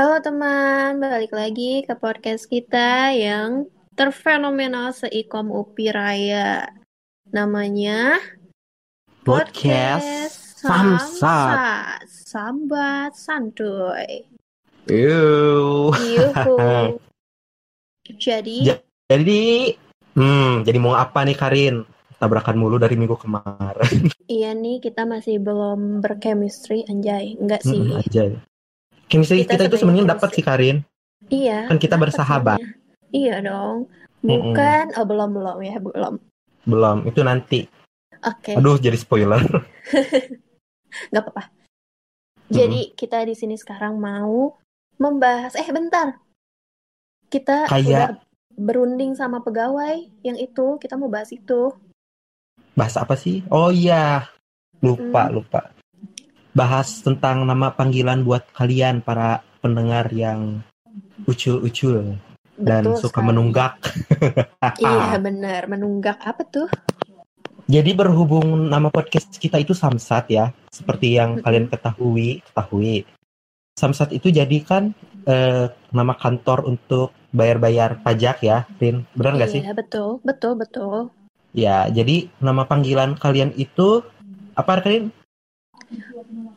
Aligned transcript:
Halo 0.00 0.16
teman, 0.24 0.96
balik 0.96 1.28
lagi 1.28 1.84
ke 1.84 1.92
podcast 1.92 2.48
kita 2.48 3.12
yang 3.12 3.68
terfenomenal 3.92 4.96
seikom 4.96 5.52
UPI 5.52 5.92
Raya. 5.92 6.72
Namanya 7.28 8.16
Podcast 9.20 10.64
Samsat. 10.64 12.08
Sambat 12.08 13.12
Santuy. 13.12 14.24
Yuh. 14.88 15.92
Jadi, 18.24 18.72
Ja- 18.72 18.80
Jadi, 19.12 19.76
hmm, 20.16 20.64
jadi 20.64 20.78
mau 20.80 20.96
apa 20.96 21.28
nih 21.28 21.36
Karin? 21.36 21.84
Tabrakan 22.16 22.56
mulu 22.56 22.80
dari 22.80 22.96
minggu 22.96 23.20
kemarin. 23.20 24.08
iya 24.32 24.56
nih 24.56 24.80
kita 24.80 25.04
masih 25.04 25.44
belum 25.44 26.00
berchemistry 26.00 26.88
anjay. 26.88 27.36
Enggak 27.36 27.68
sih. 27.68 27.76
Hmm, 27.76 28.00
aja. 28.00 28.48
Chemistry 29.10 29.42
Kita 29.42 29.58
kita, 29.58 29.64
itu 29.66 29.76
sebenarnya 29.76 30.14
dapat 30.14 30.28
sih 30.32 30.44
Karin. 30.44 30.76
Iya. 31.26 31.66
Kan 31.66 31.76
kita 31.76 31.98
bersahabat. 31.98 32.56
sebenarnya. 32.56 32.78
Iya 33.10 33.34
dong. 33.42 33.76
Bukan, 34.22 34.84
oh 34.94 35.04
belum 35.04 35.30
belum 35.34 35.58
ya, 35.60 35.76
belum. 35.76 36.14
Belum, 36.62 36.98
itu 37.04 37.20
nanti. 37.20 37.60
Oke. 38.22 38.54
Aduh, 38.54 38.78
jadi 38.78 38.94
spoiler. 38.94 39.42
nggak 41.10 41.22
apa-apa. 41.22 41.50
Jadi 42.46 42.94
kita 42.94 43.22
di 43.22 43.34
sini 43.34 43.54
sekarang 43.54 43.96
mau 43.96 44.54
membahas. 44.96 45.54
Eh 45.54 45.66
bentar, 45.66 46.18
kita 47.26 47.66
Kayak- 47.66 47.86
udah 47.86 48.08
berunding 48.54 49.14
sama 49.14 49.40
pegawai 49.40 50.06
yang 50.20 50.36
itu. 50.36 50.76
Kita 50.76 50.94
mau 50.94 51.08
bahas 51.08 51.30
itu. 51.30 51.72
Bahas 52.74 52.94
apa 52.94 53.14
sih? 53.14 53.42
Oh 53.48 53.70
iya. 53.70 54.28
Lupa, 54.78 55.26
Hmm. 55.26 55.34
lupa. 55.34 55.60
Bahas 56.50 57.02
tentang 57.06 57.46
nama 57.46 57.70
panggilan 57.70 58.26
buat 58.26 58.42
kalian 58.58 59.06
para 59.06 59.46
pendengar 59.62 60.10
yang 60.10 60.66
ucul-ucul 61.28 62.18
dan 62.60 62.82
Betul 62.84 63.00
suka 63.00 63.20
sekali. 63.22 63.28
menunggak. 63.30 63.72
Iya 64.80 65.16
benar, 65.20 65.68
menunggak 65.70 66.18
apa 66.20 66.42
tuh? 66.44 66.68
Jadi 67.70 67.94
berhubung 67.94 68.66
nama 68.66 68.90
podcast 68.90 69.30
kita 69.38 69.62
itu 69.62 69.72
Samsat 69.72 70.26
ya, 70.26 70.50
seperti 70.74 71.14
yang 71.14 71.38
kalian 71.38 71.70
ketahui, 71.70 72.42
ketahui. 72.42 73.06
Samsat 73.78 74.10
itu 74.10 74.34
jadi 74.34 74.58
kan 74.66 74.90
eh, 75.24 75.70
nama 75.94 76.18
kantor 76.18 76.66
untuk 76.66 77.14
bayar-bayar 77.30 78.02
pajak 78.02 78.42
ya, 78.42 78.66
Rin. 78.82 79.06
Benar 79.14 79.38
nggak 79.38 79.50
sih? 79.54 79.62
Iya 79.62 79.78
betul, 79.78 80.18
betul 80.26 80.58
betul. 80.58 81.14
Ya, 81.54 81.86
jadi 81.86 82.26
nama 82.42 82.66
panggilan 82.66 83.14
kalian 83.14 83.54
itu 83.54 84.02
apa 84.58 84.82
Rin? 84.82 85.14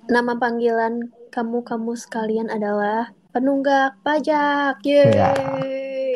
Nama 0.07 0.33
panggilan 0.37 1.09
kamu-kamu 1.33 1.93
sekalian 1.97 2.47
adalah 2.51 3.09
penunggak 3.33 3.97
pajak. 4.05 4.77
Yeay. 4.85 5.11
Ya. 5.15 5.31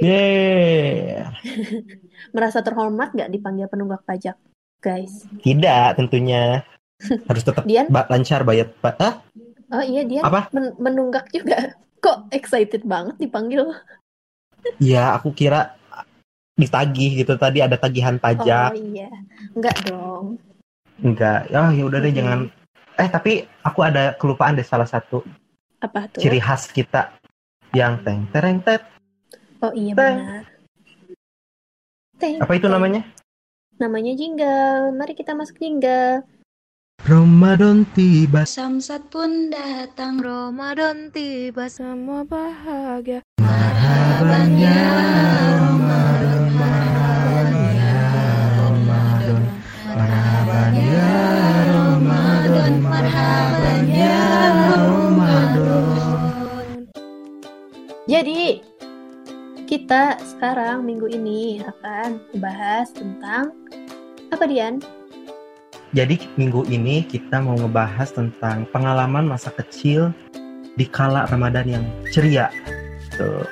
Yeay. 0.04 1.26
Merasa 2.36 2.62
terhormat 2.62 3.16
nggak 3.16 3.32
dipanggil 3.34 3.66
penunggak 3.72 4.04
pajak, 4.06 4.38
guys? 4.84 5.26
Tidak, 5.42 5.98
tentunya 5.98 6.62
harus 7.30 7.44
tetap 7.44 7.66
Dian? 7.66 7.90
ba- 7.90 8.10
lancar 8.10 8.46
bayar 8.46 8.70
pa- 8.78 8.98
ah, 9.00 9.16
Oh 9.68 9.84
iya 9.84 10.08
dia 10.08 10.24
apa? 10.24 10.48
men- 10.56 10.78
menunggak 10.80 11.28
juga. 11.34 11.76
Kok 12.04 12.30
excited 12.30 12.86
banget 12.86 13.18
dipanggil? 13.18 13.74
Ya, 14.78 15.18
aku 15.18 15.34
kira 15.34 15.74
ditagih 16.58 17.26
gitu 17.26 17.34
tadi 17.38 17.62
ada 17.62 17.78
tagihan 17.78 18.18
pajak. 18.22 18.74
Oh 18.74 18.78
iya, 18.78 19.10
enggak 19.58 19.78
dong. 19.90 20.38
Enggak. 21.02 21.50
Ya, 21.50 21.70
ya 21.74 21.84
udah 21.86 22.00
deh 22.02 22.14
jangan 22.14 22.50
Eh, 22.98 23.06
tapi 23.08 23.34
aku 23.62 23.80
ada 23.82 24.18
kelupaan 24.18 24.58
deh 24.58 24.66
salah 24.66 24.86
satu 24.86 25.22
Apa 25.80 26.10
tuh? 26.10 26.18
ciri 26.18 26.42
khas 26.42 26.66
kita 26.68 27.14
yang 27.72 28.02
teng 28.02 28.26
tereng 28.28 28.58
tet 28.60 28.82
Oh 29.58 29.70
iya 29.72 29.94
Teng. 29.94 30.18
benar. 30.18 30.44
Teng, 32.18 32.38
apa 32.38 32.54
itu 32.54 32.66
teng. 32.66 32.74
namanya 32.74 33.02
Namanya 33.78 34.14
jingle. 34.14 34.90
Mari 34.92 35.14
kita 35.14 35.34
masuk 35.34 35.58
jingle. 35.58 36.26
Ramadan 37.00 37.86
tiba 37.94 38.42
Samsat 38.44 39.06
pun 39.08 39.54
datang 39.54 40.18
Ramadan 40.18 41.14
tiba 41.14 41.70
semua 41.70 42.26
bahagia 42.26 43.22
marhaban 43.38 44.58
ya 44.58 44.82
Ramadan 45.62 46.44
marhaban 46.58 47.50
ya 47.72 48.02
Ramadan 48.58 49.42
marhaban 49.86 50.72
ya 50.74 51.07
Jadi, 58.08 58.64
kita 59.68 60.16
sekarang 60.24 60.88
minggu 60.88 61.12
ini 61.12 61.60
akan 61.60 62.24
membahas 62.32 62.88
tentang 62.96 63.52
apa 64.32 64.44
Dian? 64.48 64.80
jadi 65.96 66.20
minggu 66.36 66.68
ini 66.68 67.08
kita 67.08 67.40
mau 67.40 67.56
ngebahas 67.56 68.12
tentang 68.12 68.68
pengalaman 68.76 69.24
masa 69.24 69.54
kecil 69.56 70.12
di 70.76 70.84
kala 70.84 71.28
Ramadan 71.32 71.68
yang 71.68 71.86
ceria 72.12 72.52
tuh 73.16 73.48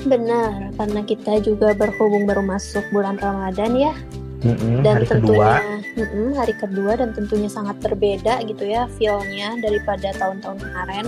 Benar, 0.00 0.72
karena 0.80 1.04
kita 1.04 1.44
juga 1.44 1.76
berhubung 1.76 2.24
baru 2.24 2.40
masuk 2.40 2.80
bulan 2.88 3.20
Ramadan 3.20 3.76
ya, 3.76 3.92
Mm-mm, 4.40 4.80
dan 4.80 4.96
hari 4.96 5.06
tentunya 5.12 5.28
kedua 5.28 5.52
Mm-mm, 5.92 6.28
hari 6.40 6.54
kedua 6.56 6.92
dan 6.96 7.12
tentunya 7.12 7.52
sangat 7.52 7.76
berbeda 7.84 8.40
gitu 8.48 8.64
ya 8.64 8.88
feel-nya 8.96 9.60
daripada 9.60 10.16
tahun-tahun 10.16 10.56
kemarin. 10.56 11.06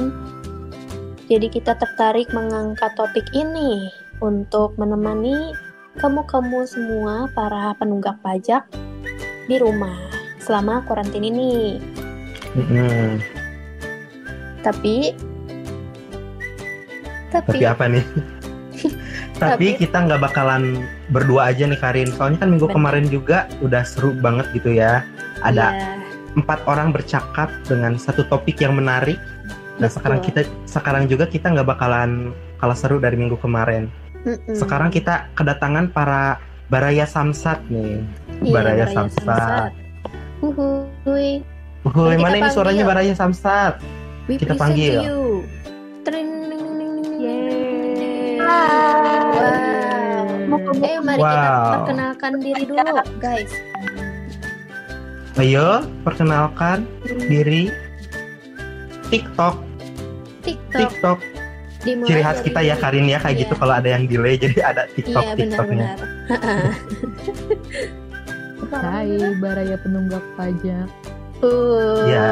Jadi 1.32 1.48
kita 1.48 1.72
tertarik 1.81 2.28
mengangkat 2.37 2.93
topik 2.93 3.25
ini 3.32 3.88
untuk 4.20 4.76
menemani 4.76 5.56
kamu-kamu 5.97 6.69
semua 6.69 7.25
para 7.32 7.72
penunggak 7.81 8.20
pajak 8.20 8.69
di 9.48 9.56
rumah 9.56 9.97
selama 10.44 10.84
karantin 10.84 11.25
ini. 11.25 11.81
Mm-mm. 12.53 13.16
Tapi 14.60 15.16
tapi, 17.32 17.49
Tapi 17.49 17.64
apa 17.64 17.84
nih? 17.88 18.04
Tapi 19.41 19.72
Tapi- 19.72 19.81
kita 19.81 20.04
nggak 20.04 20.20
bakalan 20.20 20.84
berdua 21.09 21.49
aja 21.49 21.64
nih 21.64 21.81
Karin. 21.81 22.12
Soalnya 22.12 22.44
kan 22.44 22.53
minggu 22.53 22.69
Benar. 22.69 22.76
kemarin 22.76 23.06
juga 23.09 23.38
udah 23.64 23.81
seru 23.88 24.12
banget 24.20 24.53
gitu 24.53 24.76
ya. 24.76 25.00
Ada 25.41 25.64
ya, 25.72 25.97
empat 26.37 26.60
orang 26.69 26.93
bercakap 26.93 27.49
dengan 27.64 27.97
satu 27.97 28.20
topik 28.28 28.60
yang 28.60 28.76
menarik. 28.76 29.16
Nah 29.82 29.91
Betul. 29.91 29.98
sekarang 29.98 30.20
kita 30.22 30.41
sekarang 30.62 31.04
juga 31.10 31.26
kita 31.26 31.50
nggak 31.50 31.66
bakalan 31.66 32.31
kalah 32.56 32.78
seru 32.78 33.03
dari 33.03 33.19
minggu 33.19 33.34
kemarin. 33.43 33.91
mm-mm. 34.22 34.54
Sekarang 34.54 34.94
kita 34.94 35.26
kedatangan 35.34 35.91
para 35.91 36.38
baraya 36.70 37.03
samsat 37.03 37.59
nih. 37.66 37.98
Iya, 38.47 38.53
Baraya 38.54 38.87
Baraya 38.87 38.94
Samsat. 38.94 39.70
Uhuy. 40.38 41.43
Wuh, 41.82 41.91
Mari 41.91 42.15
mana 42.15 42.31
kita 42.31 42.38
ini 42.38 42.48
suaranya 42.54 42.84
baraya 42.87 43.15
samsat? 43.19 43.82
We 44.31 44.38
Kita 44.38 44.54
panggil. 44.54 45.03
you. 45.03 45.43
Tring. 46.06 46.31
Wow. 48.38 49.43
Eh, 50.82 50.99
mari 51.00 51.19
kita 51.19 51.50
Wow. 51.50 51.70
perkenalkan 51.75 52.32
diri 52.38 52.62
dulu, 52.66 52.94
guys. 53.19 53.50
Ayo 55.34 55.82
perkenalkan 56.06 56.87
diri. 57.26 57.72
TikTok, 59.09 59.60
TikTok. 60.75 60.91
TikTok. 60.91 61.19
Dimulai 61.83 62.09
Ciri 62.09 62.22
khas 62.22 62.38
kita 62.41 62.60
ya 62.62 62.75
Karin 62.77 63.06
ya 63.06 63.19
kayak 63.19 63.34
Iya. 63.34 63.43
gitu 63.43 63.55
kalau 63.59 63.75
ada 63.75 63.88
yang 63.91 64.05
delay 64.06 64.38
jadi 64.38 64.59
ada 64.62 64.83
TikTok 64.88 65.19
Iya, 65.21 65.34
TikToknya. 65.34 65.88
Hai 68.72 69.11
Baraya 69.37 69.77
Penunggak 69.77 70.22
Pajak 70.32 70.88
Uy. 71.43 72.06
Iya. 72.06 72.28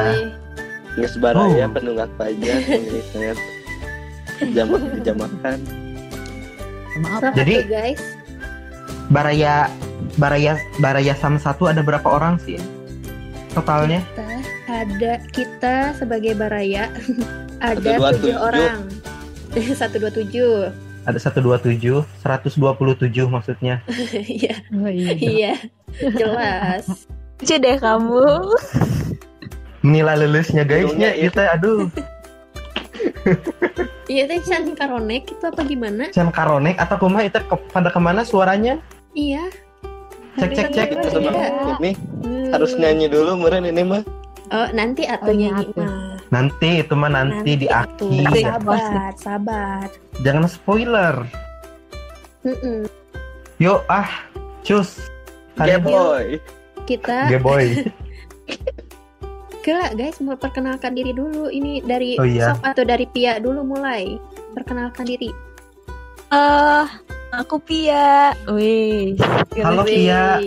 Nges 0.91 1.15
baraya 1.17 1.67
Oh. 1.67 1.71
penunggak 1.71 2.11
pajak 2.15 2.67
ini 2.67 2.99
sangat 3.11 3.37
jamak 4.51 4.81
dijamakan. 4.93 5.57
Maaf 6.99 7.31
Jadi- 7.33 7.63
guys? 7.65 8.01
Baraya 9.07 9.67
Baraya 10.15 10.55
Baraya 10.79 11.13
sama 11.13 11.39
satu 11.39 11.67
ada 11.67 11.79
berapa 11.79 12.03
orang 12.03 12.39
sih 12.39 12.55
totalnya? 13.51 13.99
Kita 14.11 14.30
ada 14.71 15.19
kita 15.35 15.91
sebagai 15.93 16.31
baraya 16.33 16.87
ada 17.59 17.75
Satu, 17.75 17.99
dua, 17.99 18.09
tujuh 18.15 18.37
orang. 18.39 18.77
Satu 19.75 19.95
dua 19.99 20.11
tujuh. 20.11 20.55
Ada 21.01 21.17
127, 21.17 22.05
127 22.21 22.53
maksudnya. 23.25 23.81
Iya, 24.37 24.53
Oh 24.69 24.85
iya 24.85 25.13
iya, 25.17 25.53
jelas. 25.97 27.09
Lucu 27.41 27.57
deh 27.57 27.73
kamu 27.81 28.21
Menilai 29.81 30.13
lulusnya 30.21 30.61
guysnya 30.61 31.09
Bingungnya 31.09 31.11
itu 31.17 31.41
aduh. 31.41 31.89
Iya, 34.05 34.29
teh 34.29 34.39
Chan 34.45 34.77
Karonek 34.77 35.25
itu 35.25 35.41
apa 35.41 35.61
gimana? 35.65 36.13
Cem 36.13 36.29
karonek 36.29 36.77
atau 36.77 37.01
kumaha 37.01 37.25
itu 37.25 37.41
ke, 37.41 37.55
pada 37.73 37.89
ke 37.89 37.97
mana 37.97 38.21
suaranya? 38.21 38.77
Iya. 39.17 39.49
Cek, 40.37 40.53
cek, 40.53 40.67
cek. 40.69 40.87
Kita 40.93 41.01
Iya. 41.01 41.13
sebab 41.17 41.33
ini 41.81 41.91
Hmm. 42.21 42.49
harus 42.53 42.77
nyanyi 42.77 43.09
dulu 43.09 43.41
meren 43.41 43.65
ini 43.65 43.81
mah. 43.81 44.05
Oh, 44.51 44.67
nanti 44.75 45.07
atau 45.07 45.31
Oh, 45.31 45.35
iya, 45.35 45.47
nyanyi 45.55 45.71
atuh. 45.71 45.79
mah. 45.79 46.19
Nanti 46.31 46.69
itu 46.83 46.93
mah 46.95 47.11
nanti, 47.11 47.51
di 47.55 47.67
itu. 47.67 47.71
akhir. 47.71 48.43
Sabar, 48.59 49.11
sabar. 49.15 49.87
Jangan 50.23 50.43
spoiler. 50.51 51.15
Mm-mm. 52.43 52.83
Yuk 53.63 53.79
ah, 53.87 54.27
cus. 54.61 54.99
Game 55.55 55.79
Kalian 55.79 55.81
Boy. 55.87 56.25
Kita 56.83 57.31
Game 57.31 57.43
Boy. 57.43 57.65
ke 59.61 59.77
guys 59.93 60.17
mau 60.19 60.35
perkenalkan 60.35 60.97
diri 60.97 61.13
dulu. 61.13 61.47
Ini 61.47 61.85
dari 61.85 62.17
Oh, 62.17 62.25
iya. 62.27 62.51
Sok 62.51 62.65
atau 62.65 62.83
dari 62.83 63.05
Pia 63.07 63.37
dulu 63.39 63.63
mulai. 63.63 64.19
Perkenalkan 64.51 65.05
diri. 65.07 65.31
Ah, 66.27 66.89
aku 67.31 67.61
Pia. 67.61 68.35
Wih. 68.51 69.15
Halo 69.61 69.85
Pia. 69.87 70.43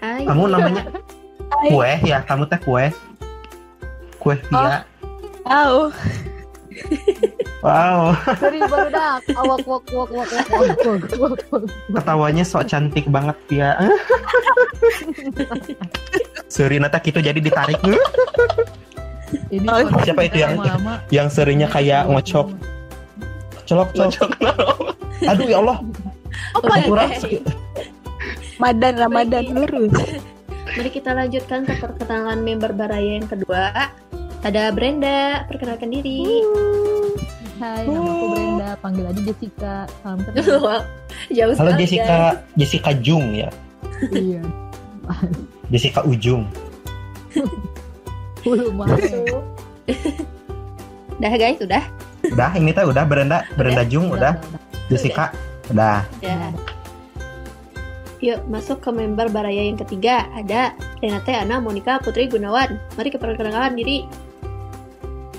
Hai. 0.00 0.24
Kamu 0.24 0.46
namanya 0.48 0.88
kue 1.72 1.92
ya? 2.06 2.22
Kamu 2.24 2.46
teh 2.46 2.60
kue? 2.62 2.86
kue 4.26 4.36
iya. 4.50 4.82
Oh. 5.46 5.94
Wow. 7.62 8.10
wow. 8.10 8.18
Sorry 8.34 8.58
baru 8.66 8.90
dak. 8.90 9.22
Awak 9.30 9.62
wak 9.62 9.84
wak 9.94 10.10
wak 10.10 10.28
wak 10.34 10.50
wak 11.14 11.40
wak. 11.54 11.62
Ketawanya 11.94 12.42
sok 12.42 12.66
cantik 12.66 13.06
banget 13.06 13.38
dia. 13.46 13.78
Sorry 16.54 16.82
Nata 16.82 16.98
kita 16.98 17.22
jadi 17.22 17.38
ditarik. 17.38 17.78
Ini 19.54 19.66
oh, 19.70 19.86
siapa 20.02 20.26
itu 20.26 20.42
yang 20.42 20.58
lama 20.58 20.98
yang 21.14 21.30
seringnya 21.30 21.70
kayak 21.70 22.10
ngocok 22.10 22.50
colok 23.66 23.90
colok 23.92 24.30
aduh 25.26 25.46
ya 25.46 25.58
Allah 25.60 25.78
apa 26.54 26.74
kurang 26.86 27.10
Madan 28.56 28.94
Ramadan 28.96 29.44
lurus 29.52 29.92
mari 30.78 30.90
kita 30.94 31.10
lanjutkan 31.12 31.66
ke 31.66 31.74
perkenalan 31.82 32.40
member 32.46 32.72
Baraya 32.72 33.18
yang 33.20 33.26
kedua 33.26 33.90
ada 34.46 34.70
Brenda, 34.70 35.42
perkenalkan 35.50 35.90
diri. 35.90 36.22
Hai, 37.58 37.82
nama 37.90 38.06
aku 38.14 38.26
Brenda. 38.30 38.70
Panggil 38.78 39.02
aja 39.10 39.20
Jessica. 39.26 39.74
Salam 40.06 40.22
kenal. 40.30 40.86
Jauh 41.34 41.54
Halo 41.58 41.70
sekali, 41.74 41.82
Jessica, 41.82 42.18
Jessica 42.54 42.90
Jung 43.02 43.34
ya. 43.34 43.50
iya. 44.14 44.38
Jessica 45.66 46.06
Ujung. 46.06 46.46
Guys. 48.46 48.70
mana? 48.70 48.94
Udah 51.18 51.32
guys, 51.34 51.58
udah. 51.58 51.82
Udah, 52.30 52.50
ini 52.54 52.70
teh 52.70 52.86
udah 52.86 53.02
Brenda, 53.02 53.42
Brenda 53.58 53.82
Jung 53.82 54.14
udah. 54.14 54.38
Jessica 54.86 55.34
udah. 55.74 56.06
Ya. 56.22 56.54
Yuk 58.22 58.46
masuk 58.46 58.78
ke 58.78 58.94
member 58.94 59.26
Baraya 59.26 59.66
yang 59.66 59.74
ketiga. 59.74 60.30
Ada 60.38 60.70
Renate 61.02 61.34
Ana 61.34 61.58
Monica 61.58 61.98
Putri 61.98 62.30
Gunawan. 62.30 62.78
Mari 62.94 63.10
kita 63.10 63.26
perkenalkan 63.26 63.74
diri. 63.74 64.06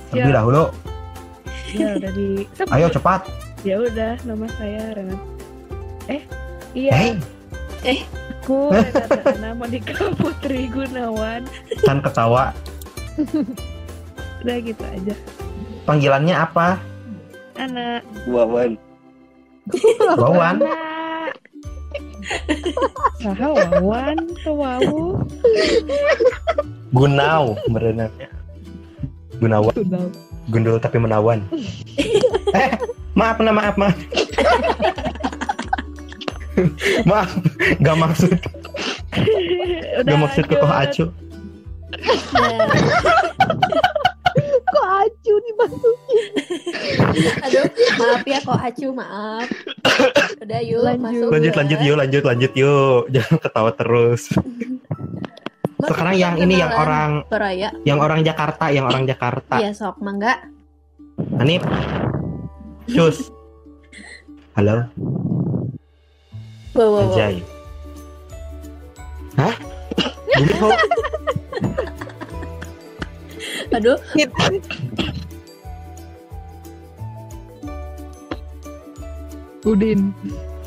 Terlebih 0.09 0.33
dahulu. 0.33 0.63
Ya 1.67 1.87
udah 1.93 2.11
di 2.13 2.27
Ayo 2.71 2.87
cepat. 2.87 3.21
ya 3.61 3.75
udah 3.77 4.15
nama 4.23 4.45
saya 4.55 4.95
Renat. 4.95 5.21
Eh, 6.07 6.21
iya 6.71 6.91
Hei, 7.83 7.99
aku 8.31 8.69
Renata 8.71 9.19
Ana 9.27 9.49
Monika 9.51 10.07
Putri 10.15 10.71
Gunawan. 10.71 11.43
kan 11.83 11.99
ketawa. 11.99 12.55
Udah 14.39 14.57
gitu 14.61 14.83
aja. 14.85 15.15
Panggilannya 15.83 16.35
apa? 16.37 16.79
Ana. 17.57 17.99
Wawan. 18.25 18.79
Wawan. 20.15 20.55
Saha 23.19 23.47
Wawan 23.51 24.15
tuh 24.39 24.55
Wawu. 24.55 25.03
Gunau 26.93 27.59
berenangnya. 27.67 28.31
Gunawan. 29.37 29.73
Gundul 30.47 30.77
tapi 30.79 30.97
menawan. 30.97 31.43
eh, 32.57 32.69
maaf, 33.13 33.37
nah, 33.43 33.53
maaf, 33.53 33.75
maaf. 33.75 33.97
maaf, 37.05 37.29
gak 37.85 37.97
maksud, 38.01 38.33
udah 40.01 40.09
gak 40.09 40.17
maksud 40.25 40.43
ke 40.49 40.55
lanjut. 40.57 40.73
acu. 40.73 41.05
Kok 44.67 44.87
acu 45.01 45.33
dimasukin? 45.47 46.25
aduh, 47.41 47.65
maaf 47.97 48.23
ya 48.27 48.39
kok 48.43 48.59
acu, 48.61 48.87
maaf. 48.93 49.47
Udah 50.43 50.59
yuk 50.61 50.81
Lanjut. 50.85 51.01
masuk. 51.01 51.29
Lanjut, 51.33 51.53
lanjut 51.57 51.79
yuk, 51.81 51.95
lanjut, 51.97 52.23
lanjut 52.27 52.51
yuk. 52.53 53.01
Jangan 53.09 53.37
ketawa 53.41 53.71
terus. 53.73 54.29
Mari 55.77 55.89
Sekarang 55.93 56.15
yang 56.17 56.35
ini 56.41 56.57
yang 56.57 56.73
orang, 56.73 57.11
Baraya. 57.29 57.69
yang 57.85 58.01
orang 58.01 58.25
Jakarta, 58.25 58.73
yang 58.73 58.89
orang 58.89 59.05
Jakarta. 59.05 59.61
Iya 59.61 59.77
sok, 59.77 60.01
mangga. 60.01 60.41
Hanif, 61.37 61.61
cus. 62.89 63.29
Halo, 64.57 64.89
Wow, 66.73 66.81
wow, 66.81 66.89
wow. 66.89 67.01
Anjay. 67.13 67.35
Hah? 69.37 69.53
Gini 70.33 70.53
kok 70.57 70.73
Aduh, 73.69 73.97
Udin. 79.61 80.13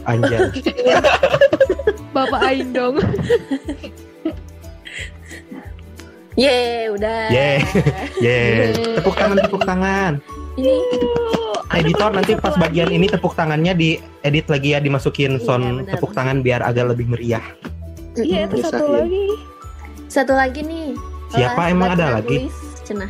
anjay. 0.06 0.50
Bapak 2.14 2.40
Aing 2.46 2.70
dong. 2.70 2.98
Ye, 6.40 6.58
udah. 6.88 7.28
Ye. 7.28 7.50
Ye, 8.24 8.38
tepuk 8.96 9.12
tangan, 9.14 9.36
tepuk 9.38 9.62
tangan. 9.62 10.12
Ini 10.56 10.74
Editor 11.70 12.10
nanti 12.10 12.34
pas 12.34 12.58
bagian 12.58 12.90
ini 12.90 13.06
tepuk 13.06 13.30
tangannya 13.32 13.70
di 13.72 13.90
edit 14.20 14.50
lagi 14.50 14.74
ya 14.74 14.82
dimasukin 14.82 15.38
Iya, 15.38 15.44
sound 15.46 15.66
benar. 15.86 15.92
tepuk 15.94 16.10
tangan 16.10 16.42
biar 16.42 16.66
agak 16.66 16.90
lebih 16.90 17.06
meriah. 17.06 17.44
Iya, 18.16 18.50
itu 18.50 18.58
satu 18.58 18.82
Bisain. 18.82 18.96
lagi. 18.98 19.24
Satu 20.10 20.32
lagi 20.34 20.60
nih. 20.66 20.98
Siapa? 21.30 21.70
Emang 21.70 21.94
ada 21.94 22.18
lagi? 22.18 22.50
Cenah. 22.82 23.06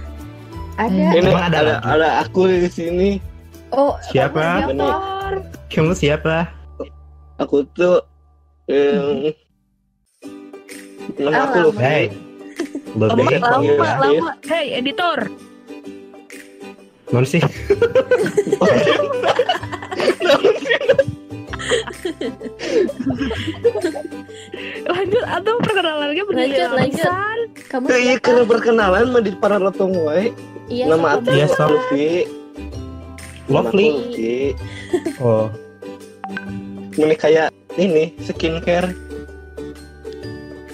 Ada. 0.76 0.93
Ini 0.93 1.25
Emang 1.25 1.41
ada 1.41 1.56
ada, 1.56 1.73
lagi? 1.73 1.88
ada 1.88 2.09
aku 2.21 2.41
di 2.47 2.69
sini. 2.69 3.11
Oh, 3.73 3.97
Siapa? 4.12 4.69
kamu 5.71 5.94
siapa? 5.94 6.50
Aku 7.38 7.65
tuh 7.73 8.05
yang 8.69 9.33
nama 11.17 11.49
aku 11.49 11.56
Alamak. 11.56 11.65
lupa. 11.65 11.81
Hey. 11.81 12.05
Lama, 12.96 13.22
Lama, 13.22 13.31
ya. 13.31 13.94
lama. 13.98 14.31
Hey, 14.42 14.75
editor. 14.75 15.31
Mana 17.10 17.26
sih? 17.26 17.42
Lanjut 24.87 25.25
atau 25.25 25.54
perkenalannya 25.61 26.14
Lanjut, 26.14 26.26
berdiri 26.28 26.66
lanjut. 26.68 27.09
Kamu 27.70 27.85
Iya, 27.88 28.14
karena 28.18 28.42
perkenalan 28.44 29.06
mah 29.11 29.23
di 29.23 29.32
para 29.32 29.56
lotong 29.56 29.94
wae. 29.97 30.35
Iya, 30.66 30.90
Nama 30.90 31.18
aku 31.18 31.30
Iya, 31.30 31.47
sok. 31.50 31.68
Luffy. 31.70 32.09
Nama 33.47 33.59
Lovely. 33.61 33.87
aku 33.87 33.97
Luffy. 33.97 34.35
Oh, 35.18 35.47
Ini 36.90 37.14
kayak 37.16 37.49
ini 37.78 38.14
skincare. 38.20 38.90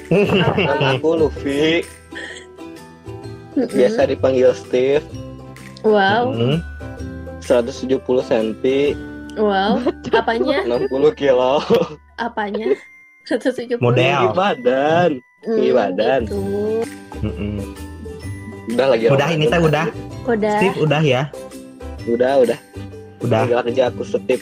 Nama 0.10 0.96
aku 0.96 1.08
Luffy. 1.18 1.84
Mm-mm. 3.56 3.72
Biasa 3.72 4.04
dipanggil 4.04 4.52
Steve. 4.52 5.04
Wow, 5.80 6.34
Hmm. 6.34 6.58
170 7.40 8.02
cm, 8.26 8.98
wow. 9.38 9.78
Apanya? 10.10 10.66
60 10.66 10.90
kilo. 11.14 11.62
Apanya? 12.18 12.74
170. 13.24 13.78
Model. 13.78 14.18
Tinggi 14.18 14.34
badan. 14.34 15.10
Hmm, 15.46 15.54
tinggi 15.54 15.70
badan. 15.70 16.20
gitu. 16.26 16.42
Mm-mm. 17.22 17.56
Udah 18.74 18.86
lagi. 18.90 19.04
Udah 19.06 19.28
ini 19.30 19.46
teh 19.46 19.60
udah. 19.62 19.86
Udah. 20.26 20.58
Steve 20.58 20.76
udah 20.82 21.02
ya. 21.06 21.22
Udah, 22.10 22.42
udah. 22.42 22.58
Udah. 23.22 23.40
Tinggal 23.46 23.62
kerja 23.70 23.82
aku 23.94 24.02
setip. 24.02 24.40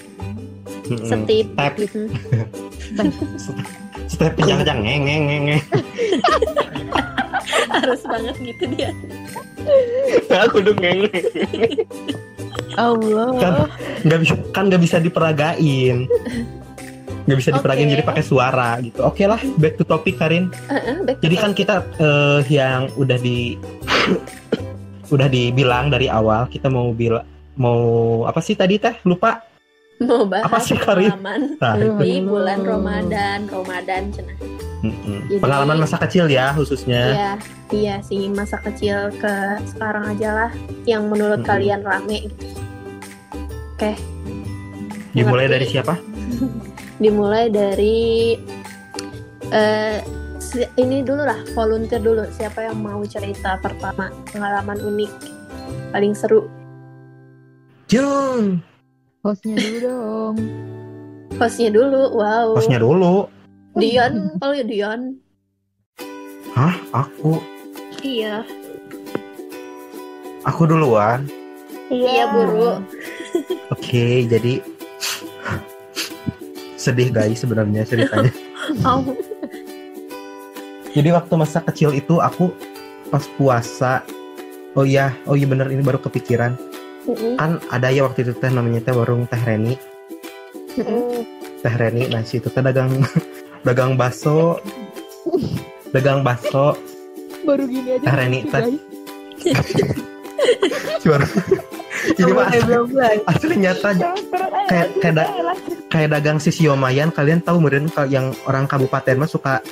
Mm-mm. 0.89 1.05
Setip. 1.05 1.47
Step, 1.53 1.73
gitu. 1.77 2.01
step 4.09 4.33
jangan 4.49 4.81
ngeng 4.81 5.05
ngeng 5.05 5.25
ngeng. 5.45 5.63
Harus 7.75 8.03
banget 8.05 8.37
gitu 8.41 8.65
dia. 8.75 8.91
aku 10.45 10.61
udah 10.61 10.75
ngeng. 10.77 11.01
Allah. 12.75 13.29
Kan 13.41 13.53
nggak 14.05 14.21
bisa 14.21 14.35
kan 14.53 14.65
nggak 14.69 14.83
bisa 14.83 14.97
diperagain. 15.01 16.09
Nggak 17.25 17.39
bisa 17.41 17.51
diperagain 17.57 17.89
Oke. 17.89 17.95
jadi 17.97 18.05
pakai 18.05 18.25
suara 18.25 18.71
gitu. 18.85 19.01
Oke 19.01 19.25
lah, 19.25 19.41
back 19.57 19.81
to 19.81 19.85
topic 19.89 20.21
Karin. 20.21 20.53
Heeh, 20.69 20.97
back 21.09 21.17
to 21.19 21.23
Jadi 21.25 21.37
kan 21.41 21.51
kita 21.57 21.81
eh, 21.97 22.41
yang 22.53 22.93
udah 23.01 23.17
di 23.17 23.57
udah 25.15 25.29
dibilang 25.29 25.93
dari 25.93 26.09
awal 26.09 26.49
kita 26.49 26.73
mau 26.73 26.91
bil 26.91 27.21
mau 27.61 27.81
apa 28.27 28.41
sih 28.43 28.59
tadi 28.59 28.83
teh 28.83 28.99
lupa 29.07 29.54
mau 29.97 30.25
bahas 30.25 30.45
Apa 30.45 30.59
sih, 30.59 30.75
pengalaman 30.75 31.41
Nah, 31.57 31.75
di 31.77 31.87
halo. 32.17 32.27
bulan 32.27 32.59
Ramadan, 32.61 33.39
Ramadan 33.47 34.03
cenah. 34.11 34.37
mm-mm. 34.81 35.19
Jadi- 35.29 35.41
pengalaman 35.41 35.77
masa 35.79 35.97
kecil 35.99 36.27
ya 36.27 36.51
khususnya. 36.53 37.03
Iya, 37.09 37.33
iya 37.71 37.97
sih 38.01 38.29
masa 38.29 38.59
kecil 38.59 39.09
ke 39.15 39.35
sekarang 39.67 40.05
aja 40.09 40.31
lah 40.35 40.51
yang 40.85 41.07
menurut 41.07 41.41
Mm-mm. 41.41 41.49
kalian 41.49 41.81
rame 41.81 42.27
gitu. 42.27 42.45
Oke, 43.75 43.93
Dimulai 45.13 45.47
ngerti. 45.47 45.55
dari 45.55 45.67
siapa? 45.69 45.95
dimulai 47.03 47.45
dari 47.49 48.35
si- 50.39 50.71
ini 50.77 51.01
dulu 51.01 51.23
lah, 51.23 51.39
volunteer 51.53 51.99
dulu. 51.99 52.27
Siapa 52.29 52.63
yang 52.63 52.79
mau 52.79 53.03
cerita 53.05 53.57
pertama 53.57 54.11
pengalaman 54.29 54.79
unik 54.79 55.13
paling 55.91 56.13
seru? 56.13 56.47
Jung, 57.87 58.59
Hostnya 59.25 59.57
dulu 59.57 59.77
dong. 59.81 60.37
Hostnya 61.41 61.69
dulu, 61.73 62.03
wow. 62.13 62.53
hostnya 62.53 62.77
dulu. 62.77 63.25
Dion, 63.75 64.37
kalau 64.37 64.53
ya 64.53 64.63
Dion. 64.63 65.01
Hah, 66.53 66.77
aku, 66.93 67.41
Iya, 68.05 68.45
aku 70.45 70.69
duluan. 70.69 71.25
iya 71.89 72.29
buru. 72.31 72.85
Oke, 73.73 74.29
jadi 74.29 74.61
sedih 76.77 77.09
guys 77.09 77.41
sebenarnya 77.41 77.89
ceritanya. 77.89 78.29
Oh, 78.81 79.05
Jadi 80.97 81.13
waktu 81.13 81.35
masa 81.37 81.61
kecil 81.61 81.93
itu 81.93 82.17
aku 82.17 82.49
pas 83.13 83.21
puasa. 83.37 84.01
Oh 84.73 84.89
iya, 84.89 85.13
oh 85.29 85.37
iya 85.37 85.45
bener 85.45 85.69
ini 85.69 85.85
baru 85.85 86.01
kepikiran. 86.01 86.57
Mm-mm, 87.05 87.35
Kan 87.37 87.61
ada 87.69 87.89
ya 87.89 88.05
waktu 88.05 88.25
itu 88.25 88.33
teh 88.35 88.51
namanya 88.51 88.81
teh 88.81 88.95
warung 88.95 89.25
Teh 89.27 89.41
Reni. 89.41 89.75
mm-mm. 90.77 91.25
Teh 91.61 91.75
Reni, 91.75 92.09
nah 92.09 92.23
situ 92.23 92.49
teh 92.49 92.61
dagang 92.61 92.91
dagang 93.67 93.97
bakso. 93.97 94.61
Dagang 95.91 96.21
bakso. 96.21 96.75
Baru 97.45 97.65
gini 97.65 97.97
aja. 97.97 98.05
Teh 98.05 98.15
Reni, 98.15 98.39
teh. 98.45 98.63
Baru 101.05 101.27
ini 102.21 102.33
mah 102.37 102.49
asli 103.27 103.57
nyata 103.57 103.97
kayak 104.69 104.89
kayak 105.01 105.15
da- 105.17 105.33
kayak 105.89 106.09
dagang 106.13 106.37
si 106.37 106.53
siomayan 106.53 107.09
kalian 107.09 107.41
tahu 107.41 107.65
meren 107.65 107.89
yang 108.09 108.37
orang 108.45 108.69
kabupaten 108.69 109.17
mah 109.17 109.31
suka 109.31 109.65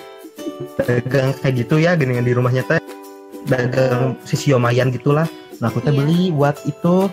dagang 0.80 1.36
kayak 1.36 1.54
gitu 1.60 1.76
ya 1.76 1.92
gini 1.92 2.20
di 2.20 2.32
rumahnya 2.32 2.64
teh 2.64 2.80
dagang 3.44 4.16
si 4.24 4.38
siomayan 4.38 4.88
gitulah 4.88 5.28
nah 5.62 5.70
aku 5.70 5.78
teh 5.78 5.94
beli 5.94 6.34
buat 6.34 6.58
itu 6.66 7.06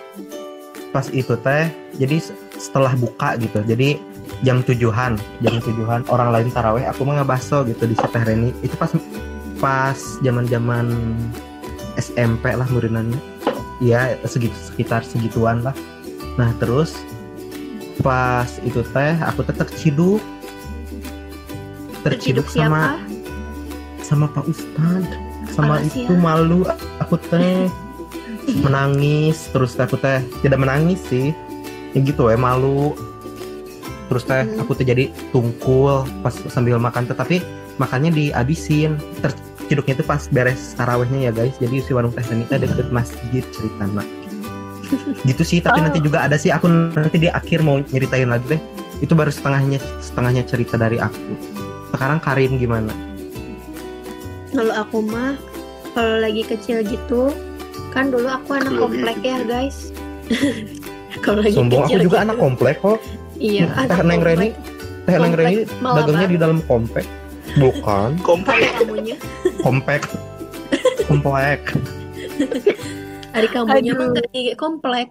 pas 0.89 1.05
itu 1.13 1.37
teh 1.45 1.69
jadi 2.01 2.17
setelah 2.57 2.93
buka 2.97 3.37
gitu. 3.37 3.61
Jadi 3.63 4.01
jam 4.41 4.65
tujuhan 4.65 5.17
jam 5.41 5.55
tujuhan 5.61 6.01
orang 6.09 6.33
lain 6.33 6.49
taraweh 6.49 6.85
aku 6.85 7.05
mah 7.05 7.21
ngebahso 7.21 7.61
gitu 7.69 7.85
di 7.85 7.95
Teh 7.95 8.23
Reni. 8.25 8.51
Itu 8.65 8.75
pas 8.75 8.91
pas 9.61 9.99
zaman 10.25 10.49
zaman 10.49 10.85
SMP 11.97 12.51
lah 12.53 12.67
murinannya. 12.69 13.17
Ya 13.79 14.17
segitu 14.27 14.55
sekitar 14.59 15.05
segituan 15.07 15.63
lah. 15.63 15.75
Nah 16.35 16.51
terus 16.59 16.97
pas 18.01 18.49
itu 18.65 18.83
teh 18.91 19.15
aku 19.23 19.45
teh 19.45 19.55
terciduk. 19.55 20.21
Terciduk 21.99 22.47
sama 22.47 22.95
siapa? 22.95 24.03
sama 24.03 24.25
Pak 24.31 24.45
Ustad. 24.47 25.03
Sama 25.51 25.83
itu 25.83 26.13
malu 26.15 26.63
aku 27.03 27.19
teh 27.27 27.67
menangis 28.61 29.49
terus 29.53 29.77
aku 29.77 29.97
teh 29.99 30.21
tidak 30.41 30.59
menangis 30.61 30.99
sih. 31.07 31.31
Ya 31.93 31.99
gitu 32.05 32.29
ya 32.29 32.37
malu. 32.37 32.93
Terus 34.09 34.23
teh 34.25 34.41
Hmm. 34.45 34.61
aku 34.61 34.73
teh 34.77 34.85
jadi 34.85 35.13
tungkul 35.29 36.05
pas 36.25 36.33
sambil 36.49 36.81
makan 36.81 37.05
tetapi 37.05 37.41
makannya 37.77 38.09
dihabisin. 38.13 38.97
Terciduknya 39.21 40.01
itu 40.01 40.05
pas 40.05 40.25
beres 40.29 40.73
tarawehnya 40.73 41.29
ya 41.29 41.31
guys. 41.33 41.55
Jadi 41.61 41.81
si 41.81 41.91
warung 41.93 42.13
teh 42.13 42.25
ini 42.33 42.45
teh 42.49 42.57
deket 42.57 42.89
masjid 42.89 43.43
cerita 43.53 43.85
gitu 45.21 45.45
sih 45.45 45.61
tapi 45.61 45.85
nanti 45.85 46.01
juga 46.01 46.25
ada 46.25 46.33
sih 46.33 46.49
aku 46.49 46.65
nanti 46.65 47.21
di 47.21 47.29
akhir 47.29 47.61
mau 47.61 47.77
nyeritain 47.93 48.29
lagi 48.29 48.57
deh. 48.57 48.61
Itu 48.99 49.15
baru 49.15 49.31
setengahnya 49.31 49.79
setengahnya 50.01 50.43
cerita 50.49 50.75
dari 50.75 50.97
aku. 50.97 51.37
Sekarang 51.93 52.19
Karin 52.21 52.57
gimana? 52.57 52.91
Kalau 54.49 54.73
aku 54.73 55.05
mah 55.05 55.37
kalau 55.93 56.21
lagi 56.21 56.41
kecil 56.41 56.81
gitu 56.85 57.33
kan 57.89 58.13
dulu 58.13 58.27
aku 58.29 58.49
anak 58.53 58.73
komplek 58.77 59.17
gitu. 59.19 59.29
ya 59.33 59.37
guys. 59.45 59.77
kalau 61.25 61.41
lagi 61.41 61.57
sombong 61.57 61.83
aku 61.83 61.87
kecil 61.89 61.99
juga 62.05 62.17
gitu. 62.17 62.25
anak 62.29 62.37
komplek 62.37 62.75
kok 62.79 62.99
Iya, 63.39 63.65
Teh 63.71 63.95
anak 63.95 64.03
Neng 64.05 64.21
Reni. 64.21 64.49
Teh 65.07 65.15
Neng 65.15 65.33
Reni 65.33 65.63
dagangnya 65.79 66.27
di 66.27 66.37
dalam 66.37 66.59
komplek 66.67 67.07
bukan 67.57 68.13
komplek 68.21 68.69
kamunya, 68.77 69.17
komplek 69.65 70.05
komplek 71.09 71.59
hari 73.33 73.47
kamunya 73.49 73.91
mah 73.97 74.13
di 74.29 74.53
komplek. 74.53 75.09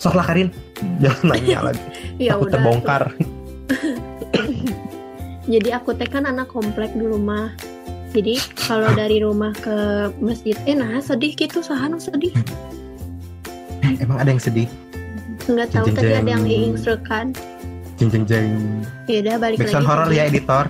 sok 0.00 0.16
lah 0.16 0.24
Karin 0.24 0.48
jangan 0.96 1.36
nanya 1.36 1.58
lagi 1.72 1.84
Ya 2.24 2.40
aku 2.40 2.48
udah. 2.48 2.52
terbongkar 2.56 3.02
Jadi 5.44 5.68
aku 5.76 5.92
teh 5.92 6.08
kan 6.08 6.24
anak 6.24 6.48
komplek 6.48 6.96
di 6.96 7.04
rumah. 7.04 7.52
Jadi 8.14 8.38
kalau 8.54 8.94
dari 8.94 9.18
rumah 9.18 9.50
ke 9.58 9.74
masjid, 10.22 10.54
eh 10.64 10.78
nah 10.78 11.02
sedih 11.02 11.34
gitu, 11.34 11.58
sahanu 11.60 11.98
sedih. 11.98 12.30
emang 14.00 14.22
ada 14.22 14.30
yang 14.32 14.40
sedih 14.42 14.70
Nggak 15.44 15.76
tahu 15.76 15.86
Jeng, 15.92 15.96
tadi 15.98 16.12
ada 16.16 16.30
yang 16.30 16.44
diinstrukan. 16.46 17.26
jeng 18.00 18.10
jeng 18.10 18.24
jeng 18.26 18.48
Ya 19.06 19.18
udah 19.22 19.34
balik 19.38 19.58
backsound 19.60 19.84
lagi. 19.84 19.90
horror 19.92 20.10
ya 20.10 20.22
editor 20.26 20.64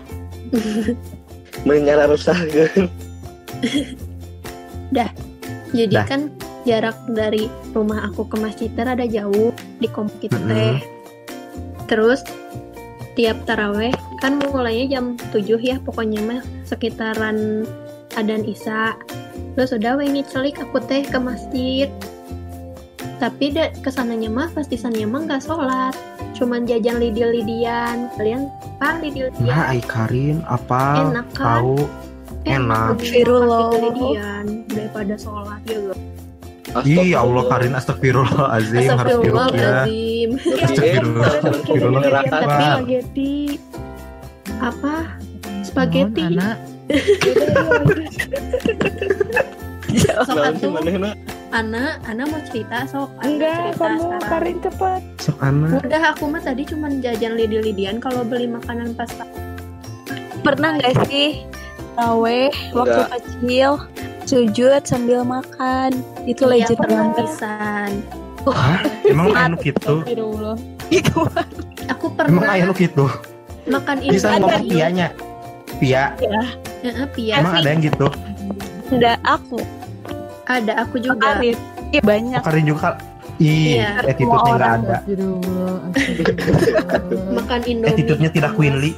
mendengar 1.68 2.04
rusak 2.10 2.36
kan 2.52 2.84
Jadi 5.74 5.90
Dah. 5.90 6.06
kan 6.06 6.30
jarak 6.62 6.94
dari 7.10 7.50
rumah 7.74 8.06
aku 8.06 8.30
ke 8.30 8.36
masjid 8.38 8.70
ada 8.78 9.02
jauh 9.02 9.50
di 9.82 9.90
komplek 9.90 10.30
itu 10.30 10.38
teh. 10.46 10.78
Terus 11.90 12.22
tiap 13.14 13.46
taraweh 13.46 13.94
kan 14.18 14.38
mulainya 14.38 14.98
jam 14.98 15.04
7 15.30 15.58
ya 15.62 15.76
pokoknya 15.82 16.20
mah 16.22 16.42
sekitaran 16.66 17.66
adan 18.14 18.42
isya. 18.46 18.94
Terus 19.54 19.74
udah 19.74 19.98
we 19.98 20.10
ngicelik 20.10 20.58
aku 20.58 20.82
teh 20.82 21.02
ke 21.06 21.18
masjid. 21.18 21.88
Tapi 23.22 23.54
de, 23.54 23.70
ke 23.80 23.90
sananya 23.94 24.26
mah 24.26 24.50
pas 24.50 24.66
di 24.66 24.74
sananya 24.74 25.06
mah 25.06 25.20
nggak 25.26 25.42
sholat. 25.46 25.94
Cuman 26.34 26.66
jajan 26.66 26.98
lidil-lidian. 26.98 28.10
Kalian 28.18 28.50
apa 28.82 28.98
lidil-lidian? 29.02 29.46
nah 29.46 29.70
ay 29.70 29.80
Karin 29.86 30.42
apa 30.50 31.10
Enak 31.10 31.26
kan? 31.34 31.62
tahu 31.62 31.76
enak. 32.44 32.98
Astagfirullah. 32.98 33.70
lidil-lidian 33.70 34.44
daripada 34.66 35.14
sholat 35.14 35.62
ya 35.70 35.78
guys. 35.78 36.02
Iya 36.82 37.20
Allah 37.20 37.44
Karin 37.46 37.72
astagfirullahalazim 37.72 38.88
harus 38.90 39.14
dirukyah 39.20 39.84
Astagfirullahaladzim. 39.84 40.30
Astagfirullah 40.58 42.02
Tapi- 42.24 42.64
spaghetti. 42.64 43.34
Apa? 44.58 44.94
Spaghetti. 45.62 46.22
Mohon, 46.22 46.34
anak 46.34 46.56
Sok 49.94 50.36
atuh. 50.36 50.72
Ana, 51.50 52.02
Ana 52.02 52.26
mau 52.26 52.42
cerita 52.42 52.82
sok. 52.84 53.14
Enggak, 53.22 53.54
cerita 53.70 53.86
kamu 53.86 54.02
sekarang. 54.02 54.26
Karin 54.26 54.58
cepet. 54.58 55.00
sok 55.18 55.38
anak 55.38 55.70
Udah 55.80 56.02
aku 56.10 56.24
mah 56.26 56.42
tadi 56.42 56.62
cuman 56.64 56.98
jajan 56.98 57.38
lidi-lidian 57.38 58.02
kalau 58.02 58.26
beli 58.26 58.50
makanan 58.50 58.92
pas 58.92 59.06
Pernah 60.42 60.76
nggak 60.76 61.06
sih 61.06 61.46
Taraweh 61.94 62.50
waktu 62.74 62.90
Enggak. 62.98 63.08
kecil 63.14 63.70
sujud 64.24 64.82
sambil 64.84 65.22
makan. 65.22 66.02
Itu 66.24 66.48
Iya, 66.48 66.68
legend 66.68 66.80
banget. 66.84 67.28
Hah? 68.44 68.80
emang 69.08 69.32
aya 69.32 69.48
nu 69.48 69.56
gitu? 69.64 70.04
itu 70.92 71.16
Aku 71.88 72.06
emang 72.12 72.44
pernah 72.44 72.52
aya 72.52 72.64
nu 72.68 72.74
gitu? 72.76 73.08
makan 73.64 73.96
bisa 74.04 74.36
ngomong 74.36 74.68
pianya? 74.68 75.08
Pia? 75.80 76.12
Heeh, 76.84 77.06
pia. 77.16 77.40
emang 77.40 77.56
ada 77.56 77.68
yang 77.72 77.80
gitu? 77.80 78.06
Enggak 78.92 79.16
aku. 79.24 79.56
Ada 80.44 80.84
aku 80.84 81.00
juga. 81.00 81.40
Karin 81.40 81.56
Iya 81.88 82.02
banyak. 82.04 82.40
Oh, 82.42 82.44
Karin 82.44 82.66
juga? 82.68 82.88
Ih, 83.40 83.80
Iya. 83.80 84.04
attitude-nya 84.04 84.52
nggak 84.54 84.72
ada. 84.84 84.98
Makan 87.34 87.60
Indomie. 87.64 87.90
Attitude-nya 87.96 88.30
tidak 88.30 88.50
Queenly. 88.54 88.92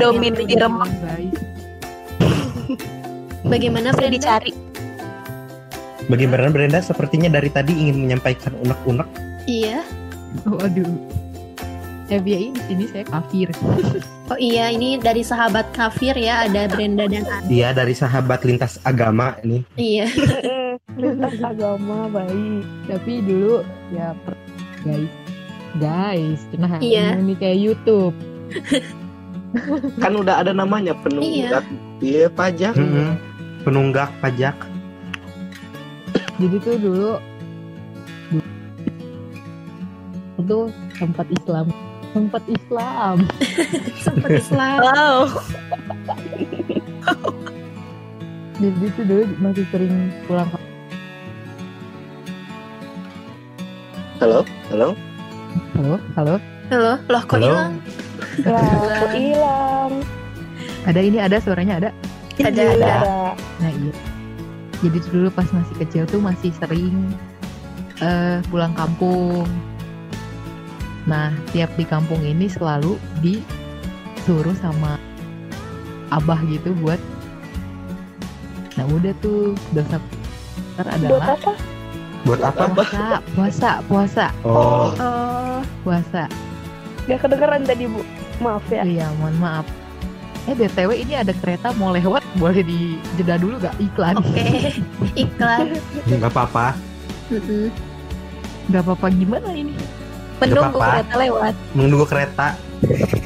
Domin 0.00 0.32
udah 0.34 0.46
direm. 0.48 0.74
Bagaimana 3.50 3.90
Brenda? 3.90 4.14
dicari 4.14 4.52
Bagaimana 6.06 6.50
Brenda 6.50 6.78
sepertinya 6.78 7.30
dari 7.30 7.50
tadi 7.50 7.70
ingin 7.70 8.02
menyampaikan 8.02 8.50
unek-unek. 8.58 9.06
Iya. 9.46 9.86
Oh, 10.42 10.58
aduh. 10.58 10.86
FBI 12.10 12.50
di 12.50 12.62
sini 12.66 12.84
saya 12.90 13.06
kafir. 13.06 13.54
Oh 14.26 14.34
iya, 14.34 14.74
ini 14.74 14.98
dari 14.98 15.22
sahabat 15.22 15.70
kafir 15.70 16.18
ya, 16.18 16.50
ada 16.50 16.66
Brenda 16.66 17.06
dan 17.06 17.22
Ana. 17.22 17.46
Dia 17.46 17.70
dari 17.70 17.94
sahabat 17.94 18.42
lintas 18.42 18.82
agama 18.82 19.38
ini. 19.46 19.62
Iya. 19.78 20.10
Lintas 20.98 21.38
agama 21.38 22.10
baik. 22.10 22.66
Tapi 22.90 23.12
dulu 23.22 23.62
ya 23.90 24.10
per- 24.26 24.38
guys 24.82 25.10
Guys, 25.78 26.40
nah 26.58 26.82
Iya. 26.82 27.14
ini 27.22 27.38
kayak 27.38 27.58
YouTube. 27.62 28.14
Kan 30.02 30.12
udah 30.18 30.42
ada 30.42 30.50
namanya 30.50 30.98
penunggak. 30.98 31.62
Iya, 32.02 32.26
pajak. 32.26 32.74
Mm-mm. 32.74 33.29
Penunggak 33.62 34.08
pajak 34.24 34.56
Jadi 36.40 36.56
tuh 36.64 36.76
dulu 36.80 37.10
itu 40.40 40.58
tempat 40.98 41.26
Islam, 41.30 41.66
tempat 42.16 42.42
Islam. 42.50 43.16
Sempat 44.04 44.30
Islam. 44.34 44.78
Wow. 44.82 45.18
Jadi 48.58 48.86
tuh 48.96 49.04
dulu 49.04 49.22
masih 49.40 49.64
sering 49.68 49.94
pulang 50.24 50.48
Halo, 54.20 54.44
halo. 54.68 54.88
halo, 55.76 55.96
halo. 56.16 56.34
Halo, 56.70 56.92
loh 57.10 57.22
kok 57.26 57.40
hilang? 57.42 57.82
Lah, 58.46 58.62
kok 59.00 59.10
hilang? 59.16 59.92
Ada 60.86 61.00
ini 61.02 61.18
ada 61.18 61.36
suaranya 61.42 61.82
ada. 61.82 61.90
Ada, 62.36 62.62
Ada. 62.62 62.62
ada. 62.78 63.49
Nah 63.60 63.70
iya. 63.70 63.94
Jadi 64.80 64.98
dulu 65.12 65.28
pas 65.28 65.48
masih 65.52 65.76
kecil 65.84 66.02
tuh 66.08 66.20
masih 66.20 66.50
sering 66.56 67.12
eh 68.00 68.40
pulang 68.48 68.72
kampung. 68.72 69.44
Nah 71.04 71.32
tiap 71.52 71.72
di 71.76 71.84
kampung 71.84 72.20
ini 72.24 72.48
selalu 72.48 72.96
disuruh 73.20 74.56
sama 74.56 74.96
abah 76.08 76.40
gitu 76.48 76.72
buat. 76.80 76.98
Nah 78.80 78.84
udah 78.88 79.12
tuh 79.20 79.52
dosa 79.76 80.00
besar 80.00 80.86
Buat 80.88 80.96
adalah 80.96 81.26
apa? 81.36 81.52
buat 82.20 82.40
apa 82.44 82.64
puasa, 82.76 83.16
puasa, 83.32 83.70
puasa, 83.88 84.26
oh 84.44 84.92
Oh, 85.00 85.60
puasa. 85.80 86.28
Gak 87.08 87.24
kedengeran 87.24 87.64
tadi 87.64 87.88
bu. 87.88 88.04
Maaf 88.44 88.64
ya. 88.68 88.84
Iya 88.84 89.08
mohon 89.20 89.36
maaf. 89.40 89.64
Eh 90.44 90.52
btw 90.52 90.92
ini 91.00 91.16
ada 91.16 91.32
kereta 91.32 91.72
mau 91.80 91.92
lewat 91.92 92.19
boleh 92.36 92.62
di 92.62 92.80
jeda 93.16 93.34
dulu 93.36 93.58
gak 93.58 93.74
iklan? 93.82 94.14
oke. 94.14 94.44
Iklan. 95.26 95.66
nggak 96.06 96.30
apa-apa. 96.30 96.66
Gak 98.70 98.82
apa-apa 98.86 99.06
gimana 99.10 99.50
ini? 99.50 99.74
Menunggu 100.40 100.78
apa-apa. 100.78 100.88
kereta 101.02 101.14
lewat. 101.18 101.54
menunggu 101.74 102.04
kereta 102.06 102.46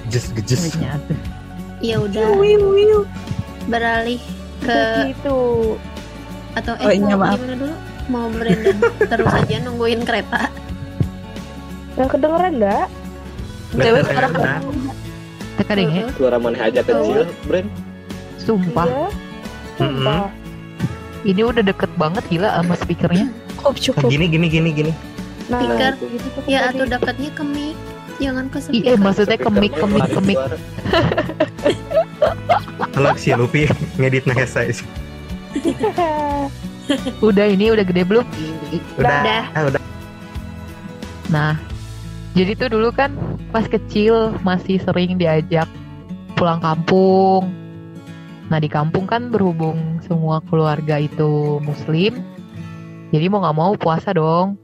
gejes 0.09 0.25
gejes. 0.35 0.63
Ya 1.79 2.01
udah 2.01 2.27
beralih 3.69 4.21
ke 4.65 5.13
Gitu. 5.13 5.41
atau 6.55 6.73
Oh, 6.81 6.89
eh 6.89 6.97
iya, 6.97 7.15
mau 7.15 7.21
maaf. 7.23 7.37
gimana 7.37 7.55
dulu? 7.55 7.75
Mau 8.09 8.27
berendam 8.33 8.77
terus 9.13 9.29
aja 9.31 9.57
nungguin 9.61 10.01
kereta. 10.03 10.49
Gak 11.95 12.09
kedengeran 12.09 12.55
Nggak 13.75 13.91
suara 14.07 14.29
kedengeran. 14.33 14.61
Ya, 16.03 16.05
Suara 16.17 16.37
mana 16.41 16.59
aja 16.67 16.81
kecil, 16.83 17.29
Bren. 17.47 17.67
Sumpah. 18.45 18.87
Iya. 18.87 19.07
Sumpah. 19.77 20.21
Ini 21.25 21.41
udah 21.43 21.63
deket 21.63 21.89
banget 21.95 22.25
gila 22.29 22.53
sama 22.53 22.75
speakernya. 22.77 23.27
Cukup, 23.55 23.73
Nah, 23.73 23.81
cukup. 23.81 24.09
gini 24.09 24.27
gini 24.29 24.47
gini 24.47 24.71
gini 24.71 24.93
Nah, 25.45 25.57
Speaker. 25.59 25.93
itu 25.95 26.05
gitu 26.15 26.29
Ya 26.47 26.69
atau 26.69 26.85
dekatnya 26.85 27.31
ke 27.31 27.43
mic, 27.43 27.77
jangan 28.19 28.45
ke 28.47 28.59
Iya, 28.61 28.65
speaker. 28.65 28.97
maksudnya 28.99 29.39
ke 29.39 29.51
mic, 29.51 29.73
ke 29.73 29.87
mic, 29.87 30.05
ke 30.07 30.21
mic. 30.23 30.39
Kalau 32.93 33.11
si 33.21 33.33
Luffy 33.33 33.65
ngedit 33.99 34.25
nahesa 34.25 34.69
Udah 37.21 37.47
ini 37.47 37.71
udah 37.71 37.81
gede 37.83 38.05
belum? 38.05 38.25
udah 38.97 39.21
Udah. 39.21 39.43
ah, 39.51 39.63
udah 39.65 39.81
Nah, 41.27 41.57
jadi 42.33 42.53
tuh 42.55 42.69
dulu 42.71 42.89
kan 42.91 43.17
pas 43.49 43.65
kecil 43.65 44.37
masih 44.41 44.77
sering 44.79 45.17
diajak 45.17 45.65
pulang 46.35 46.61
kampung. 46.61 47.49
Nah 48.55 48.63
di 48.63 48.71
kampung 48.71 49.11
kan 49.11 49.35
berhubung 49.35 49.99
semua 50.07 50.39
keluarga 50.47 51.03
itu 51.03 51.59
muslim, 51.59 52.23
jadi 53.11 53.27
mau 53.27 53.43
nggak 53.43 53.59
mau 53.59 53.75
puasa 53.75 54.15
dong. 54.15 54.55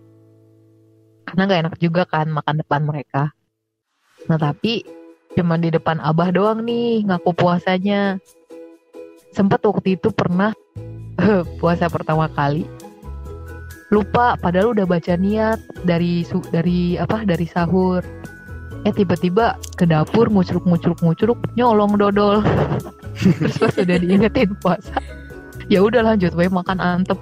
Karena 1.26 1.50
nggak 1.50 1.60
enak 1.66 1.74
juga 1.82 2.06
kan 2.06 2.30
makan 2.30 2.62
depan 2.62 2.86
mereka. 2.86 3.34
Nah 4.30 4.38
tapi 4.38 4.86
cuman 5.34 5.58
di 5.58 5.74
depan 5.74 5.98
abah 5.98 6.30
doang 6.30 6.62
nih 6.62 7.02
ngaku 7.02 7.34
puasanya. 7.34 8.22
Sempat 9.34 9.58
waktu 9.66 9.98
itu 9.98 10.14
pernah 10.14 10.54
puasa 11.58 11.90
pertama 11.90 12.30
kali 12.30 12.62
lupa 13.90 14.38
padahal 14.38 14.70
udah 14.70 14.86
baca 14.86 15.18
niat 15.18 15.58
dari 15.82 16.22
su 16.22 16.38
dari 16.54 16.94
apa 16.94 17.26
dari 17.26 17.42
sahur 17.42 18.06
eh 18.86 18.94
tiba-tiba 18.94 19.58
ke 19.74 19.82
dapur 19.82 20.30
ngucruk 20.30 20.62
ngucruk 20.62 21.02
ngucruk 21.02 21.38
nyolong 21.58 21.98
dodol 21.98 22.38
terus 23.16 23.56
pas 23.58 23.74
udah 23.74 23.96
diingetin 23.98 24.50
puasa. 24.58 24.98
Ya 25.70 25.82
udah 25.84 26.02
lanjut 26.02 26.34
we 26.34 26.50
makan 26.50 26.78
antep. 26.82 27.18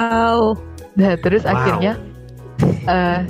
Wow. 0.00 0.58
nah 0.92 1.16
terus 1.16 1.46
Wow. 1.48 1.56
akhirnya 1.56 1.92
eh 2.84 3.20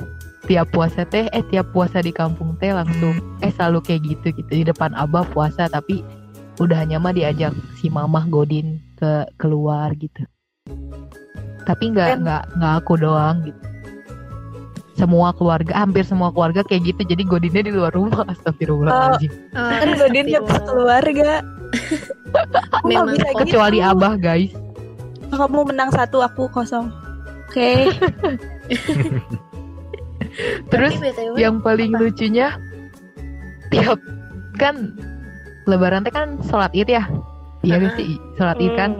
tiap 0.50 0.74
puasa 0.74 1.06
teh 1.06 1.30
eh 1.30 1.44
tiap 1.46 1.70
puasa 1.70 2.02
di 2.02 2.10
kampung 2.10 2.58
teh 2.58 2.74
langsung 2.74 3.14
eh 3.44 3.52
selalu 3.54 3.78
kayak 3.84 4.02
gitu 4.08 4.26
gitu. 4.34 4.50
Di 4.50 4.64
depan 4.66 4.94
abah 4.98 5.26
puasa 5.30 5.70
tapi 5.70 6.02
udah 6.60 6.82
hanya 6.84 6.98
mah 7.00 7.14
diajak 7.14 7.54
si 7.78 7.88
mamah 7.88 8.26
godin 8.28 8.82
ke 8.98 9.26
keluar 9.38 9.92
gitu. 9.98 10.26
Tapi 11.62 11.84
nggak 11.94 12.26
nggak 12.26 12.42
nggak 12.58 12.74
aku 12.82 12.94
doang 12.98 13.46
gitu 13.46 13.71
semua 15.02 15.34
keluarga 15.34 15.74
hampir 15.74 16.06
semua 16.06 16.30
keluarga 16.30 16.62
kayak 16.62 16.94
gitu 16.94 17.02
jadi 17.10 17.22
godinnya 17.26 17.62
di 17.66 17.72
luar 17.74 17.90
rumah 17.90 18.22
astagfirullahaladzim 18.32 19.34
Oh, 19.50 19.66
Kan 19.74 19.88
Godin 19.98 20.26
ya 20.26 20.38
pas 20.40 20.62
keluarga. 20.62 21.42
Memang 22.84 23.10
bisa 23.10 23.26
gitu. 23.26 23.38
kecuali 23.42 23.82
abah 23.82 24.14
guys 24.14 24.54
Kamu 25.28 25.64
menang 25.64 25.88
satu, 25.90 26.20
aku 26.20 26.44
kosong. 26.46 26.92
Oke. 27.48 27.88
terus 30.68 30.92
Tapi 30.94 31.08
BTW, 31.08 31.34
yang 31.36 31.56
paling 31.58 31.92
apa? 31.92 32.00
lucunya 32.00 32.48
tiap 33.68 34.00
kan 34.56 34.96
lebaran 35.64 36.04
teh 36.04 36.12
kan 36.12 36.40
sholat 36.42 36.72
id 36.72 36.88
ya 36.88 37.04
iya 37.60 37.76
sih 37.94 38.16
sholat 38.36 38.56
id 38.58 38.72
kan 38.74 38.92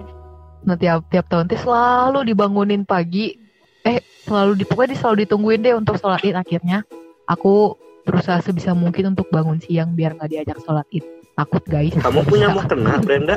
Hmm. 0.62 0.69
nah 0.69 0.77
tiap 0.79 1.03
tiap 1.09 1.27
tahun 1.27 1.51
teh 1.51 1.59
selalu 1.59 2.23
dibangunin 2.25 2.87
pagi 2.87 3.35
eh 3.83 3.99
selalu 4.25 4.62
di 4.62 4.64
pokoknya 4.66 4.97
selalu 4.99 5.16
ditungguin 5.27 5.61
deh 5.64 5.75
untuk 5.75 5.99
sholat 5.99 6.23
id 6.23 6.37
akhirnya. 6.37 6.87
Aku 7.31 7.79
berusaha 8.03 8.42
sebisa 8.42 8.75
mungkin 8.75 9.14
untuk 9.14 9.31
bangun 9.31 9.62
siang 9.62 9.95
biar 9.95 10.18
nggak 10.18 10.31
diajak 10.31 10.59
sholat 10.62 10.87
id. 10.90 11.05
Takut 11.33 11.62
guys. 11.66 11.95
Kamu 11.97 12.23
punya 12.29 12.53
mau 12.53 12.62
kena, 12.66 13.01
Brenda? 13.03 13.37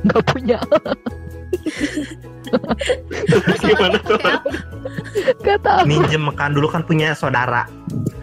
nggak 0.00 0.24
punya. 0.32 0.56
Terus 3.28 3.60
Gimana 3.68 3.98
tuh? 4.00 4.20
nggak 5.44 5.58
tahu. 5.60 5.82
Minjem 5.84 6.22
makan 6.24 6.56
dulu 6.56 6.70
kan 6.72 6.80
punya 6.86 7.12
saudara. 7.12 7.68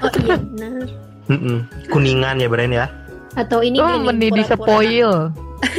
Oh 0.02 0.10
iya 0.17 0.38
benar. 0.39 1.08
Mm-mm. 1.28 1.67
kuningan 1.91 2.39
ya 2.39 2.47
Bren 2.47 2.71
ya 2.71 2.88
Atau 3.36 3.60
ini 3.60 3.84
oh, 3.84 4.00
gini, 4.00 4.08
mending 4.08 4.34
di 4.39 4.43
spoil 4.47 5.36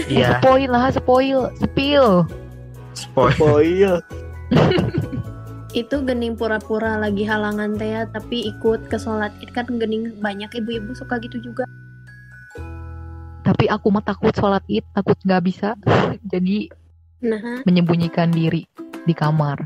iya. 0.07 0.39
Spoil 0.39 0.69
lah 0.69 0.93
spoil 0.93 1.49
spill 1.57 2.29
spoil 2.93 3.59
iya. 3.65 3.95
Itu 5.77 6.01
gening 6.01 6.35
pura-pura 6.35 6.97
lagi 6.97 7.29
halangan 7.29 7.77
teh 7.77 7.93
ya, 7.93 8.03
tapi 8.09 8.49
ikut 8.49 8.89
ke 8.89 8.97
sholat. 8.97 9.31
Id 9.41 9.53
kan 9.53 9.69
gening 9.69 10.17
banyak 10.19 10.49
ibu-ibu 10.55 10.95
suka 10.95 11.21
gitu 11.21 11.39
juga. 11.43 11.65
tapi 13.41 13.65
aku 13.65 13.89
mah 13.89 14.05
takut 14.05 14.29
sholat 14.37 14.61
id 14.69 14.85
takut 14.93 15.17
nggak 15.25 15.41
bisa. 15.41 15.73
Jadi 16.33 16.69
Nah, 17.19 17.65
menyembunyikan 17.67 18.31
diri 18.31 18.63
di 19.03 19.11
kamar. 19.11 19.59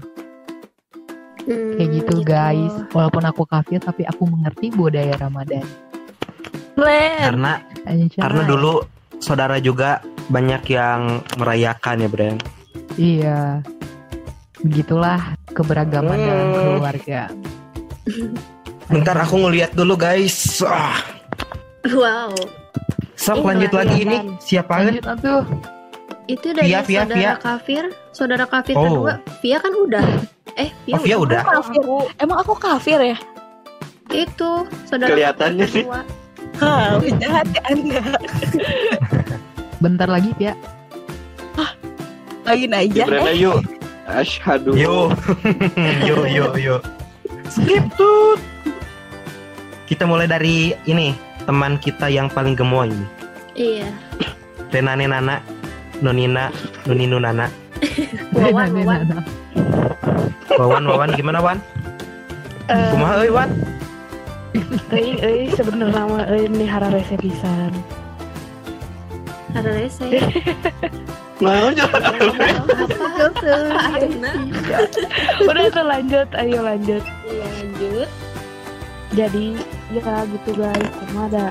Hmm, 1.44 1.76
kayak 1.76 1.90
gitu 2.00 2.24
guys. 2.24 2.72
Walaupun 2.94 3.26
aku 3.26 3.42
kafir 3.44 3.76
tapi 3.76 4.06
aku 4.08 4.24
mengerti 4.24 4.70
budaya 4.72 5.12
Ramadan. 5.18 5.66
Len. 6.72 7.20
karena 7.20 7.60
Anjay. 7.84 8.16
karena 8.16 8.42
dulu 8.48 8.80
saudara 9.20 9.60
juga 9.60 10.00
banyak 10.32 10.62
yang 10.72 11.20
merayakan 11.36 12.00
ya 12.00 12.08
Bren. 12.08 12.36
Iya. 12.96 13.60
Begitulah 14.64 15.36
keberagaman 15.52 16.16
Hmm. 16.16 16.26
dalam 16.26 16.48
keluarga 16.50 17.20
bentar 18.86 19.16
aku 19.16 19.36
ngeliat 19.38 19.72
dulu 19.72 19.94
guys 19.94 20.60
ah, 20.62 20.98
Wow, 21.82 22.30
sok 23.14 23.38
Ih, 23.38 23.44
lanjut 23.44 23.72
lagi 23.72 23.96
ini 24.00 24.16
siapa 24.38 24.80
lanjut 24.80 25.02
atuh 25.04 25.42
itu 26.24 26.54
dari 26.54 26.70
Via, 26.70 26.80
Via, 26.80 27.02
saudara 27.02 27.18
Via. 27.18 27.32
kafir, 27.36 27.84
saudara 28.10 28.44
kafir 28.46 28.74
Oh. 28.74 28.86
kedua. 28.86 29.12
Via 29.42 29.58
kan 29.58 29.74
udah. 29.74 30.06
Eh, 30.54 30.70
Via, 30.86 30.94
Oh, 30.94 31.02
Via 31.02 31.16
udah. 31.18 31.42
Kafir. 31.42 31.82
Emang 32.16 32.38
aku 32.38 32.54
kafir 32.54 32.98
ya? 33.02 33.18
Itu 34.08 34.70
saudara 34.86 35.10
Kelihatannya 35.10 35.66
kafir 35.66 35.74
sih. 35.74 35.84
kedua. 35.84 36.00
Hah, 36.62 37.02
jahat 37.18 37.46
ya 37.50 37.62
anda. 37.66 38.02
bentar 39.82 40.06
lagi 40.06 40.30
ya 40.38 40.54
Lagi 42.42 42.66
aja. 42.70 43.02
Brenda 43.02 43.34
yuk. 43.34 43.58
Ashadu. 44.06 44.74
yo 44.74 45.14
yo 46.08 46.26
yo 46.26 46.46
yo 46.58 46.76
skip 47.46 47.84
tuh 47.94 48.38
Kita 49.86 50.08
mulai 50.08 50.24
dari 50.24 50.72
ini 50.88 51.12
teman 51.44 51.76
kita 51.76 52.08
yang 52.08 52.32
paling 52.32 52.56
gemoy 52.56 52.88
ini. 52.88 53.06
Iya. 53.52 53.92
Renane 54.72 55.04
Nana, 55.04 55.36
Nonina, 56.00 56.48
Noninu 56.88 57.20
Nana. 57.20 57.52
Wawan, 58.40 58.72
Wawan. 58.72 59.20
Wawan, 60.56 60.82
Wawan 60.88 61.10
gimana 61.12 61.44
Wan? 61.44 61.60
Eh, 62.72 62.88
Kumaha 62.88 63.20
euy 63.20 63.30
Wan? 63.36 63.50
euy 64.96 65.12
euy 65.20 65.40
sebenarnya 65.52 66.08
mah 66.08 66.24
euy 66.24 66.48
ini 66.48 66.64
hararese 66.64 67.20
pisan. 67.20 67.76
Ada 69.52 69.76
Nah, 71.42 71.74
jangan. 71.74 72.00
Udah 75.42 75.64
tuh 75.74 75.84
lanjut, 75.84 76.28
ayo 76.38 76.58
lanjut. 76.62 77.02
Iya 77.26 77.46
lanjut. 77.58 78.08
Jadi 79.12 79.46
ya 79.92 80.24
gitu 80.24 80.50
guys, 80.56 80.88
cuma 81.02 81.26
ada 81.28 81.46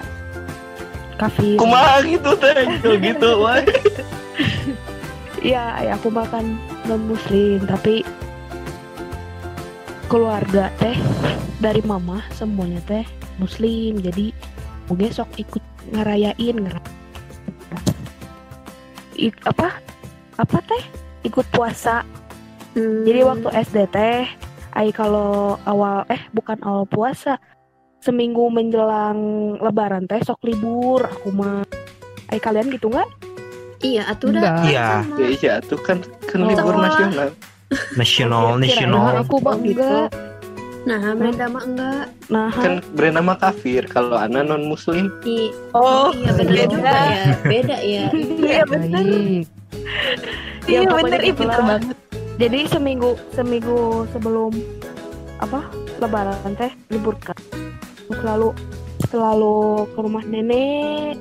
kafir. 1.20 1.60
Kumaha 1.60 2.02
gitu 2.08 2.32
teh, 2.40 2.56
Kalau 2.56 2.98
gitu, 2.98 3.30
wah. 3.44 3.62
Iya, 5.42 5.66
ya 5.86 5.94
aku 6.00 6.10
makan 6.10 6.58
non 6.86 7.06
muslim 7.06 7.62
tapi 7.66 8.02
keluarga 10.10 10.68
teh 10.82 10.98
dari 11.62 11.82
mama 11.86 12.20
semuanya 12.36 12.82
teh 12.84 13.06
muslim 13.40 14.02
jadi 14.02 14.36
mungkin 14.92 15.10
sok 15.14 15.40
ikut 15.40 15.64
ngerayain 15.96 16.58
ngera 16.58 17.01
Ik, 19.22 19.38
apa 19.46 19.78
apa 20.36 20.58
teh 20.66 20.84
ikut 21.22 21.46
puasa 21.54 22.02
Hmm. 22.72 23.04
jadi 23.04 23.28
waktu 23.28 23.52
SD 23.68 23.78
teh 23.92 24.24
ai 24.72 24.96
kalau 24.96 25.60
awal 25.68 26.08
eh 26.08 26.24
bukan 26.32 26.56
awal 26.64 26.88
puasa 26.88 27.36
seminggu 28.00 28.48
menjelang 28.48 29.20
lebaran 29.60 30.08
teh 30.08 30.24
sok 30.24 30.40
libur 30.42 31.04
aku 31.04 31.36
mah 31.36 31.68
ai 32.32 32.40
kalian 32.40 32.72
gitu 32.72 32.88
nggak 32.88 33.12
Iya, 33.82 34.06
atuh 34.08 34.30
dah. 34.30 34.62
Iya. 34.62 34.88
Ya 35.18 35.28
iya 35.34 35.54
tuh 35.58 35.82
kan 35.82 36.00
kan 36.30 36.46
Oh. 36.46 36.48
libur 36.48 36.78
nasional. 36.78 37.34
nasional, 37.98 38.46
nasional. 38.56 39.26
aku 39.26 39.42
mah 39.42 39.58
gitu. 39.60 40.06
Nah, 40.82 41.14
Brenda 41.14 41.46
mah 41.46 41.62
enggak. 41.62 42.06
nah 42.26 42.50
Kan 42.50 42.82
brand 42.92 43.14
nama 43.14 43.34
kafir 43.36 43.86
kalau 43.86 44.18
ana 44.18 44.42
non 44.42 44.66
muslim. 44.66 45.14
I, 45.22 45.54
Oh, 45.72 46.10
iya 46.12 46.34
benar 46.34 46.54
beda. 46.58 46.66
juga 46.68 46.90
ya. 46.90 47.24
Beda 47.44 47.78
ya. 47.80 48.04
Iya 48.42 48.64
bener. 48.66 48.90
Baik. 48.98 49.46
Ya, 50.66 50.80
Iya 50.80 50.90
bener, 50.90 51.20
ih 51.20 51.30
gitulah. 51.30 51.38
pinter 51.38 51.62
banget. 51.62 51.98
Jadi 52.36 52.60
seminggu 52.68 53.10
seminggu 53.32 53.80
sebelum 54.10 54.50
apa 55.38 55.70
lebaran 55.98 56.54
teh 56.56 56.74
libur 56.90 57.14
kan. 57.20 57.38
Selalu 58.10 58.50
selalu 59.08 59.58
ke 59.88 60.00
rumah 60.00 60.26
nenek, 60.26 61.16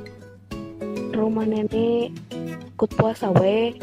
ke 1.06 1.18
rumah 1.18 1.44
nenek 1.44 2.16
ikut 2.72 2.90
puasa 2.96 3.28
we. 3.30 3.76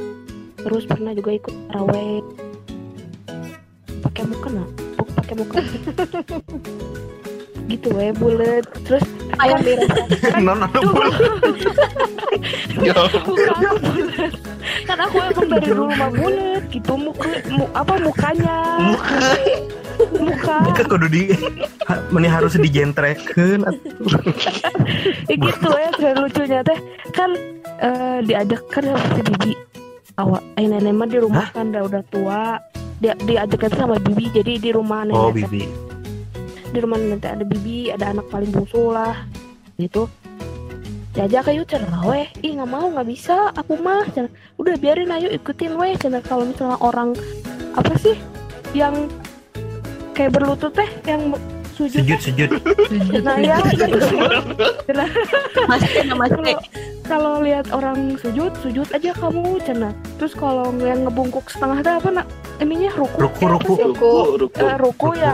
Terus 0.58 0.90
pernah 0.90 1.13
juga 1.13 1.38
ikut 1.38 1.54
taraweh. 1.70 2.26
Pakai 4.00 4.24
mukena, 4.26 4.66
pakai 5.28 5.36
muka. 5.36 5.60
gitu 7.68 7.92
we 7.92 8.16
bulat. 8.16 8.63
Terus 8.88 9.04
Ayam 9.38 9.60
dirasa. 9.60 10.00
Non 10.40 10.63
anu 10.63 10.80
pun. 10.88 11.12
Ya, 12.80 12.96
bukan 13.12 13.76
bulat. 13.84 14.32
Kan 14.88 14.98
aku 15.04 15.16
emang 15.20 15.48
dari 15.52 15.68
dulu 15.68 15.84
mah 15.92 16.10
bulat 16.10 16.63
gitu 16.72 16.94
muka 16.96 17.28
mu- 17.52 17.72
apa 17.76 17.94
mukanya. 18.00 18.58
Muka. 18.80 20.56
Muka 20.63 20.84
kudu 20.86 21.08
di 21.10 21.24
meni 22.13 22.30
harus 22.30 22.54
dijentrekeun 22.54 23.66
Ya 25.26 25.36
gitu 25.36 25.70
ya 25.74 25.90
dan 25.98 26.16
lucunya 26.22 26.62
teh 26.62 26.78
kan 27.12 27.34
eh, 27.82 28.18
diajak 28.22 28.62
kan 28.70 28.86
sama 28.86 29.02
si 29.18 29.22
bibi 29.26 29.52
awak 30.16 30.46
eh 30.54 30.70
nenek 30.70 30.94
mah 30.94 31.10
di 31.10 31.18
rumah 31.18 31.50
kan 31.50 31.74
udah 31.74 31.84
udah 31.90 32.02
tua 32.13 32.62
dia 32.97 33.13
diajak 33.21 33.69
itu 33.69 33.75
sama 33.77 33.95
bibi. 34.01 34.25
Jadi 34.33 34.53
di 34.57 34.69
rumah 34.73 35.05
nenek 35.05 35.17
Oh, 35.17 35.31
Bibi. 35.33 35.63
di 36.67 36.79
rumah 36.83 36.99
nenek 36.99 37.23
ada 37.23 37.45
bibi 37.47 37.89
ada 37.89 38.12
anak 38.12 38.27
paling 38.27 38.49
bungsu 38.49 38.91
lah. 38.91 39.15
Gitu. 39.77 40.10
Diajak 41.13 41.49
ayo 41.49 41.65
cenah 41.65 42.05
weh 42.05 42.27
ih 42.45 42.53
nggak 42.57 42.69
mau 42.69 42.89
nggak 42.89 43.07
bisa 43.07 43.53
aku 43.53 43.77
mah. 43.77 44.05
Cenah 44.13 44.29
udah 44.57 44.75
biarin 44.77 45.13
ayo 45.13 45.29
ikutin 45.29 45.77
weh. 45.77 45.93
Cenah 45.97 46.21
kalau 46.25 46.45
misalnya 46.45 46.77
orang 46.81 47.13
apa 47.77 47.93
sih 48.01 48.17
yang 48.73 49.10
kayak 50.17 50.33
berlutut 50.33 50.73
teh 50.73 50.89
yang 51.05 51.33
sujud, 51.77 52.01
Sujud, 52.01 52.19
sujud. 52.19 52.49
Nah 53.25 53.38
ya 53.38 53.62
sujud. 53.69 54.01
Masih 55.69 56.10
masih. 56.10 56.38
kalau 56.41 56.57
kalau 57.07 57.33
lihat 57.39 57.69
orang 57.71 58.17
sujud 58.19 58.51
sujud 58.60 58.88
aja 58.91 59.13
kamu 59.15 59.62
cina 59.63 59.93
terus 60.19 60.33
kalau 60.36 60.73
yang 60.81 61.05
ngebungkuk 61.07 61.47
setengah 61.47 61.79
teh 61.79 61.93
apa 61.95 62.10
nak 62.12 62.27
ininya 62.58 62.91
ruku 62.96 63.17
Ruku, 63.17 63.41
apa 63.43 63.52
ruku. 63.54 63.74
ruku, 63.76 64.12
ruku. 64.41 64.60
Eh, 64.62 64.76
ruku 64.78 65.08
Ruku. 65.08 65.10
ya 65.17 65.34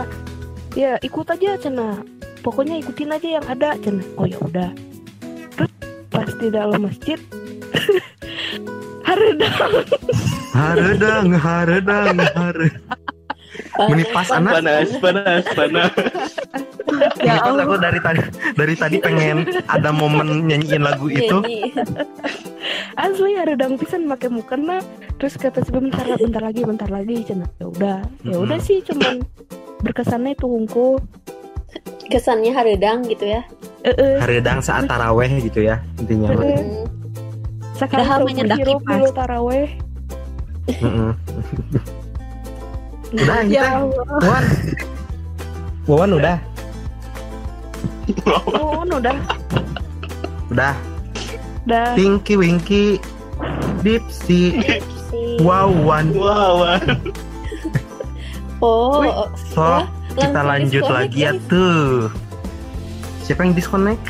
ya 0.74 0.92
ikut 1.00 1.26
aja 1.30 1.56
cina 1.56 2.02
pokoknya 2.42 2.82
ikutin 2.82 3.14
aja 3.14 3.28
yang 3.40 3.46
ada 3.46 3.78
cina 3.78 4.02
oh 4.18 4.26
ya 4.26 4.38
udah 4.42 4.70
terus 5.54 5.72
pas 6.10 6.28
di 6.36 6.48
dalam 6.50 6.80
masjid 6.84 7.18
haredang 9.08 9.84
Haredang, 10.54 11.34
haredang, 11.34 12.14
hare. 12.30 12.70
Meni 13.90 14.06
pas 14.06 14.30
anak. 14.30 14.62
Panas, 14.62 14.88
panas, 15.02 15.44
panas. 15.50 15.90
Ya 17.20 17.40
pas 17.40 17.58
aku 17.58 17.74
dari 17.80 18.00
tadi 18.00 18.20
dari 18.54 18.74
tadi 18.74 18.96
pengen 19.00 19.48
ada 19.68 19.90
momen 19.90 20.48
nyanyiin 20.48 20.82
lagu 20.82 21.06
itu. 21.08 21.38
Asli 23.04 23.34
haredang 23.36 23.76
pisan 23.76 24.06
pakai 24.08 24.30
mukena 24.30 24.80
terus 25.18 25.36
kata 25.36 25.60
si 25.66 25.70
bentar 25.74 26.06
bentar 26.16 26.42
lagi 26.42 26.62
bentar 26.64 26.88
lagi 26.88 27.26
cina 27.26 27.46
ya 27.60 27.66
udah 27.68 27.98
ya 28.24 28.36
udah 28.40 28.58
sih 28.62 28.80
cuman 28.86 29.20
berkesannya 29.82 30.32
itu 30.32 30.46
hungkul 30.46 31.02
Kesannya 32.04 32.52
haredang 32.52 33.00
gitu 33.08 33.24
ya. 33.24 33.42
Haredang 34.20 34.60
saat 34.60 34.84
taraweh 34.88 35.28
gitu 35.40 35.64
ya 35.64 35.80
intinya. 36.00 36.32
Hmm. 36.32 36.84
sekarang 37.74 38.30
kipas. 38.54 38.86
dulu 38.86 39.06
taraweh. 39.10 39.66
Udah 43.14 43.46
Ya 43.46 43.62
kita. 43.66 43.78
Allah. 43.82 44.06
Wawan. 44.22 44.44
Wawan 45.90 46.10
udah. 46.22 46.36
oh 48.56 48.82
udah 48.84 49.16
Udah. 50.50 50.74
udah 51.66 51.86
Tinky 51.96 52.34
Winky 52.36 52.84
Dipsy 53.80 54.56
Si. 55.10 55.38
Wawan. 55.40 56.10
Wah. 56.16 56.80
Oh, 58.64 59.04
Wih. 59.04 59.12
So 59.52 59.60
Wah, 59.60 59.84
kita 60.16 60.40
lanjut 60.40 60.88
lagi 60.88 61.20
ya 61.20 61.36
tuh. 61.52 62.08
Siapa 63.20 63.44
yang 63.44 63.52
disconnect? 63.52 64.00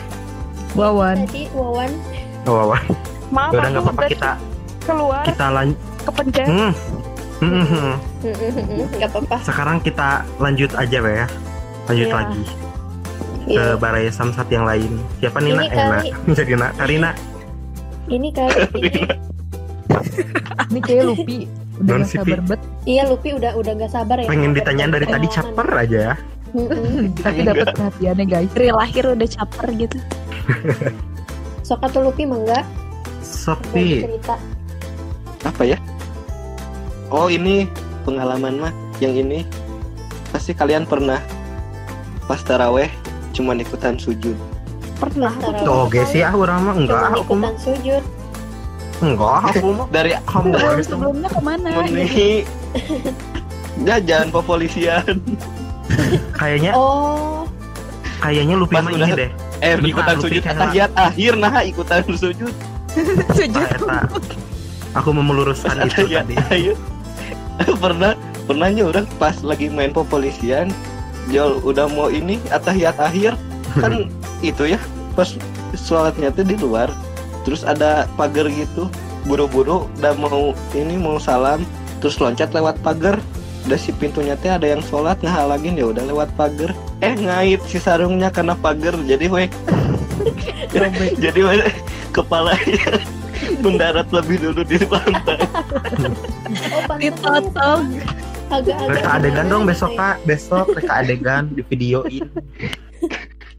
Wawan. 0.78 1.26
Tadi 1.26 1.50
Wawan. 1.50 1.90
Oh, 2.46 2.62
Wawan. 2.62 2.82
maaf 3.34 3.50
Udah 3.50 3.66
nggak 3.66 3.82
apa-apa 3.82 4.02
kita 4.06 4.30
keluar 4.84 5.24
kita 5.26 5.46
lan. 5.50 5.68
kepencet 6.06 6.46
Hmm. 6.46 6.70
Hmm, 7.42 7.64
hmm, 7.66 7.94
hmm. 8.30 8.86
Nggak 8.94 9.10
apa-apa. 9.10 9.36
Sekarang 9.42 9.82
kita 9.82 10.22
lanjut 10.38 10.70
aja 10.78 10.98
ya. 11.02 11.26
Lanjut 11.90 12.06
Iya. 12.06 12.14
lagi 12.14 12.40
ke 13.44 13.52
Iya. 13.52 13.76
Baraya 13.76 14.08
Samsat 14.08 14.48
yang 14.48 14.64
lain. 14.64 14.92
Siapa 15.18 15.38
Nina? 15.38 15.60
Ini 15.60 15.66
Eh, 15.66 15.76
Nak. 15.76 15.84
kali. 16.00 16.08
Jadi 16.38 16.52
Nak. 16.54 16.72
Karina. 16.74 17.10
Ini 18.06 18.28
kali 18.30 18.58
ini. 18.80 19.02
Ini 20.66 20.80
kayak 20.80 21.04
Lupi. 21.06 21.38
Udah 21.74 21.90
Non 21.90 22.00
gak 22.00 22.08
Sipi. 22.08 22.30
sabar 22.30 22.40
bet. 22.46 22.60
Iya, 22.84 23.02
Lupi 23.06 23.28
udah 23.30 23.52
udah 23.52 23.72
nggak 23.74 23.90
sabar 23.90 24.16
ya. 24.16 24.28
Pengen 24.28 24.52
ditanyain 24.52 24.90
dari 24.90 25.06
tadi 25.06 25.26
caper 25.26 25.68
aja 25.70 25.98
ya. 26.00 26.14
Tapi 27.16 27.38
dapat 27.42 27.66
perhatiannya 27.74 28.24
guys. 28.24 28.50
Dari 28.52 28.70
lahir 28.70 29.04
udah 29.08 29.28
caper 29.28 29.66
gitu. 29.74 29.98
Sok 31.66 31.80
atau 31.82 32.00
Lupi 32.04 32.22
mah 32.24 32.38
enggak? 32.38 32.64
Sopi. 33.20 34.04
cerita. 34.04 34.36
Apa 35.42 35.62
ya? 35.64 35.76
Oh, 37.08 37.26
ini 37.26 37.66
pengalaman 38.02 38.60
mah 38.60 38.72
yang 38.98 39.12
ini 39.12 39.42
pasti 40.28 40.52
kalian 40.52 40.84
pernah 40.84 41.18
pas 42.24 42.38
taraweh 42.38 42.88
cuman 43.34 43.58
ikutan 43.58 43.94
sujud. 43.96 44.38
pernah 44.94 45.26
aku 45.28 45.50
Tarawih. 45.50 45.66
Tuh, 45.66 45.84
guys 45.90 46.12
ya 46.14 46.28
orang 46.30 46.60
mah 46.62 46.74
enggak, 46.76 46.94
Cuman 46.96 47.10
aku 47.12 47.22
ikutan 47.26 47.54
sujud. 47.58 48.02
enggak, 48.96 49.38
aku 49.50 49.66
mah 49.68 49.86
Dari 49.94 50.12
gitu. 50.78 50.86
sebelumnya 50.88 51.28
ke 51.28 51.40
mana? 51.42 51.68
meni 51.76 52.46
jajan 53.82 54.26
pepolisian. 54.30 55.18
Kayaknya 56.38 56.72
Oh, 56.72 57.44
kayaknya 58.18 58.54
Lupi 58.56 58.72
Pas 58.72 58.82
mah 58.82 58.92
udah- 58.92 59.04
ini 59.04 59.18
deh. 59.18 59.30
Eh, 59.60 59.74
Lupa, 59.74 59.86
ikutan 59.90 60.14
lupa, 60.14 60.24
sujud 60.24 60.42
tahiyat 60.42 60.90
akhir 60.94 61.32
nah 61.36 61.54
ikutan 61.60 62.00
sujud. 62.08 62.54
Sujud. 63.36 63.66
Ah, 63.84 64.06
eta. 64.06 64.38
Aku 64.94 65.10
mau 65.10 65.24
meluruskan 65.24 65.82
itu 65.82 66.06
Tahiyat 66.06 66.24
tadi. 66.24 66.34
akhir. 66.38 66.76
pernah 67.76 68.14
pernahnya 68.44 68.82
orang 68.84 69.06
pas 69.16 69.34
lagi 69.40 69.66
main 69.66 69.90
pepolisian 69.90 70.70
Jol 71.32 71.60
udah 71.64 71.88
mau 71.92 72.08
ini 72.12 72.40
atahiyat 72.50 72.96
akhir. 73.00 73.36
Kan 73.82 74.08
itu 74.44 74.76
ya 74.76 74.80
pas 75.16 75.36
sholatnya 75.76 76.30
tuh 76.34 76.44
di 76.44 76.56
luar. 76.58 76.90
Terus 77.44 77.64
ada 77.64 78.08
pagar 78.16 78.48
gitu 78.48 78.88
buru-buru 79.24 79.88
udah 80.00 80.12
mau 80.16 80.52
ini 80.76 80.96
mau 80.96 81.16
salam. 81.20 81.64
Terus 82.00 82.20
loncat 82.20 82.52
lewat 82.52 82.80
pagar. 82.84 83.20
Udah 83.64 83.80
si 83.80 83.96
pintunya 83.96 84.36
teh 84.36 84.52
ada 84.52 84.68
yang 84.68 84.84
sholat 84.84 85.16
ngehalangin 85.24 85.80
ya 85.80 85.88
udah 85.88 86.04
lewat 86.04 86.28
pagar. 86.36 86.76
Eh 87.00 87.16
ngait 87.16 87.60
si 87.64 87.80
sarungnya 87.80 88.28
karena 88.28 88.52
pagar 88.52 88.92
jadi 89.08 89.24
weh 89.28 89.48
jadi 91.24 91.40
weh 91.40 91.72
kepalanya 92.12 93.00
mendarat 93.64 94.08
lebih 94.12 94.36
dulu 94.40 94.62
di 94.62 94.78
pantai. 94.84 95.40
Oh, 96.88 96.96
Ditotong. 97.00 97.82
Agak-agak. 98.60 98.90
Reka 98.94 99.10
adegan 99.16 99.46
dong 99.48 99.64
besok 99.64 99.92
kak. 99.94 100.16
Besok 100.22 100.66
reka 100.72 100.94
adegan 101.02 101.50
di 101.50 101.62
videoin 101.66 102.28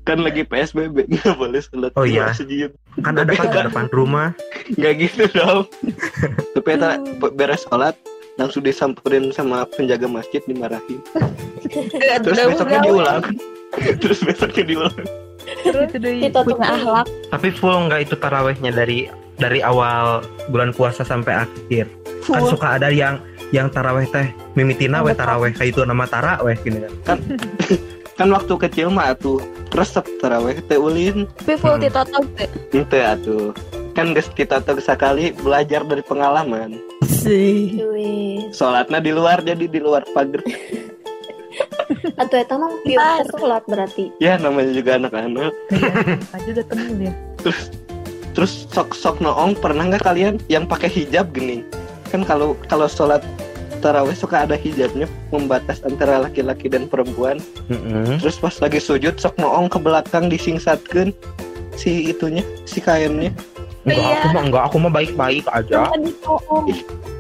kan 0.06 0.22
lagi 0.22 0.46
PSBB 0.46 1.02
nggak 1.12 1.34
boleh 1.34 1.60
sholat 1.66 1.92
Oh, 1.98 2.06
di 2.06 2.14
iya. 2.16 2.30
masjid 2.30 2.70
kan 3.02 3.18
ada 3.18 3.34
kan 3.34 3.50
di 3.50 3.60
depan 3.66 3.86
rumah. 3.90 4.38
Nggak 4.78 4.94
gitu 5.02 5.24
dong. 5.34 5.66
Tapi 6.56 6.70
eta 6.78 7.02
beres 7.34 7.66
sholat 7.66 7.98
langsung 8.38 8.62
disamperin 8.62 9.34
sama 9.34 9.66
penjaga 9.66 10.06
masjid 10.06 10.46
dimarahin. 10.46 11.02
Terus 12.22 12.38
besoknya 12.38 12.80
diulang. 12.86 13.24
Terus 13.98 14.20
besoknya 14.22 14.64
diulang. 14.64 15.06
Itu 15.66 15.98
deh. 15.98 16.14
Itu 16.30 16.38
tuh 16.38 16.54
Punya 16.54 16.70
akhlak. 16.70 17.06
tapi 17.34 17.48
full 17.50 17.90
nggak 17.90 18.06
itu 18.06 18.16
tarawehnya 18.22 18.72
dari 18.72 19.10
dari 19.42 19.60
awal 19.66 20.22
bulan 20.54 20.70
puasa 20.70 21.02
sampai 21.02 21.50
akhir. 21.50 21.90
Kan 22.30 22.46
suka 22.46 22.78
ada 22.78 22.94
yang 22.94 23.18
yang 23.56 23.72
taraweh 23.72 24.04
teh 24.06 24.28
mimitina 24.54 25.00
we 25.00 25.16
taraweh 25.16 25.50
kayak 25.50 25.72
itu 25.72 25.82
nama 25.82 26.04
taraweh 26.04 26.60
gini 26.60 26.84
kan. 27.02 27.20
Kan 28.16 28.32
waktu 28.32 28.56
kecil 28.58 28.88
mah 28.88 29.12
tuh 29.14 29.44
resep 29.72 30.04
taraweh 30.20 30.60
teh 30.62 30.76
ulin. 30.76 31.28
Tapi 31.36 31.56
full 31.56 31.76
Hmm. 31.76 31.84
ditotong 31.84 32.26
teh. 32.36 32.48
ente 32.72 33.00
atuh. 33.00 33.52
Kan 33.92 34.12
geus 34.12 34.28
kita 34.30 34.60
tuh 34.60 34.80
sekali 34.80 35.32
belajar 35.32 35.84
dari 35.84 36.00
pengalaman. 36.00 36.76
Sih. 37.04 37.76
Sholatnya 38.52 39.00
di 39.00 39.12
luar 39.12 39.40
jadi 39.40 39.64
di 39.66 39.80
luar 39.80 40.04
pagar. 40.12 40.44
Atau 42.16 42.36
eta 42.36 42.56
mah 42.56 42.72
pure 42.84 43.24
sholat 43.32 43.64
berarti. 43.66 44.12
ya 44.18 44.36
namanya 44.36 44.72
juga 44.72 44.96
anak-anak. 44.96 45.52
Iya, 45.72 45.92
aja 46.32 46.50
udah 46.52 46.66
tenang 46.68 46.96
ya. 47.02 47.14
terus 48.36 48.68
sok 48.68 48.92
sok 48.92 49.20
noong 49.20 49.56
pernah 49.56 49.88
nggak 49.88 50.04
kalian 50.04 50.36
yang 50.48 50.68
pakai 50.68 50.88
hijab 50.88 51.32
gini 51.32 51.64
kan 52.08 52.22
kalau 52.22 52.54
kalau 52.66 52.86
sholat 52.86 53.22
taraweh 53.78 54.14
suka 54.14 54.44
ada 54.44 54.56
hijabnya 54.56 55.06
membatas 55.30 55.82
antara 55.82 56.18
laki-laki 56.20 56.66
dan 56.66 56.86
perempuan 56.86 57.38
Mm-mm. 57.68 58.18
terus 58.18 58.36
pas 58.36 58.56
lagi 58.58 58.78
sujud 58.78 59.14
sok 59.16 59.36
noong 59.36 59.68
ke 59.68 59.78
belakang 59.78 60.26
disingsatkan 60.26 61.14
si 61.74 62.10
itunya 62.10 62.42
si 62.64 62.80
kainnya 62.80 63.30
enggak 63.84 64.02
Iya. 64.02 64.16
aku 64.16 64.28
mah 64.32 64.44
enggak 64.44 64.64
aku 64.64 64.78
mah 64.80 64.90
baik-baik 64.92 65.46
aja. 65.48 65.86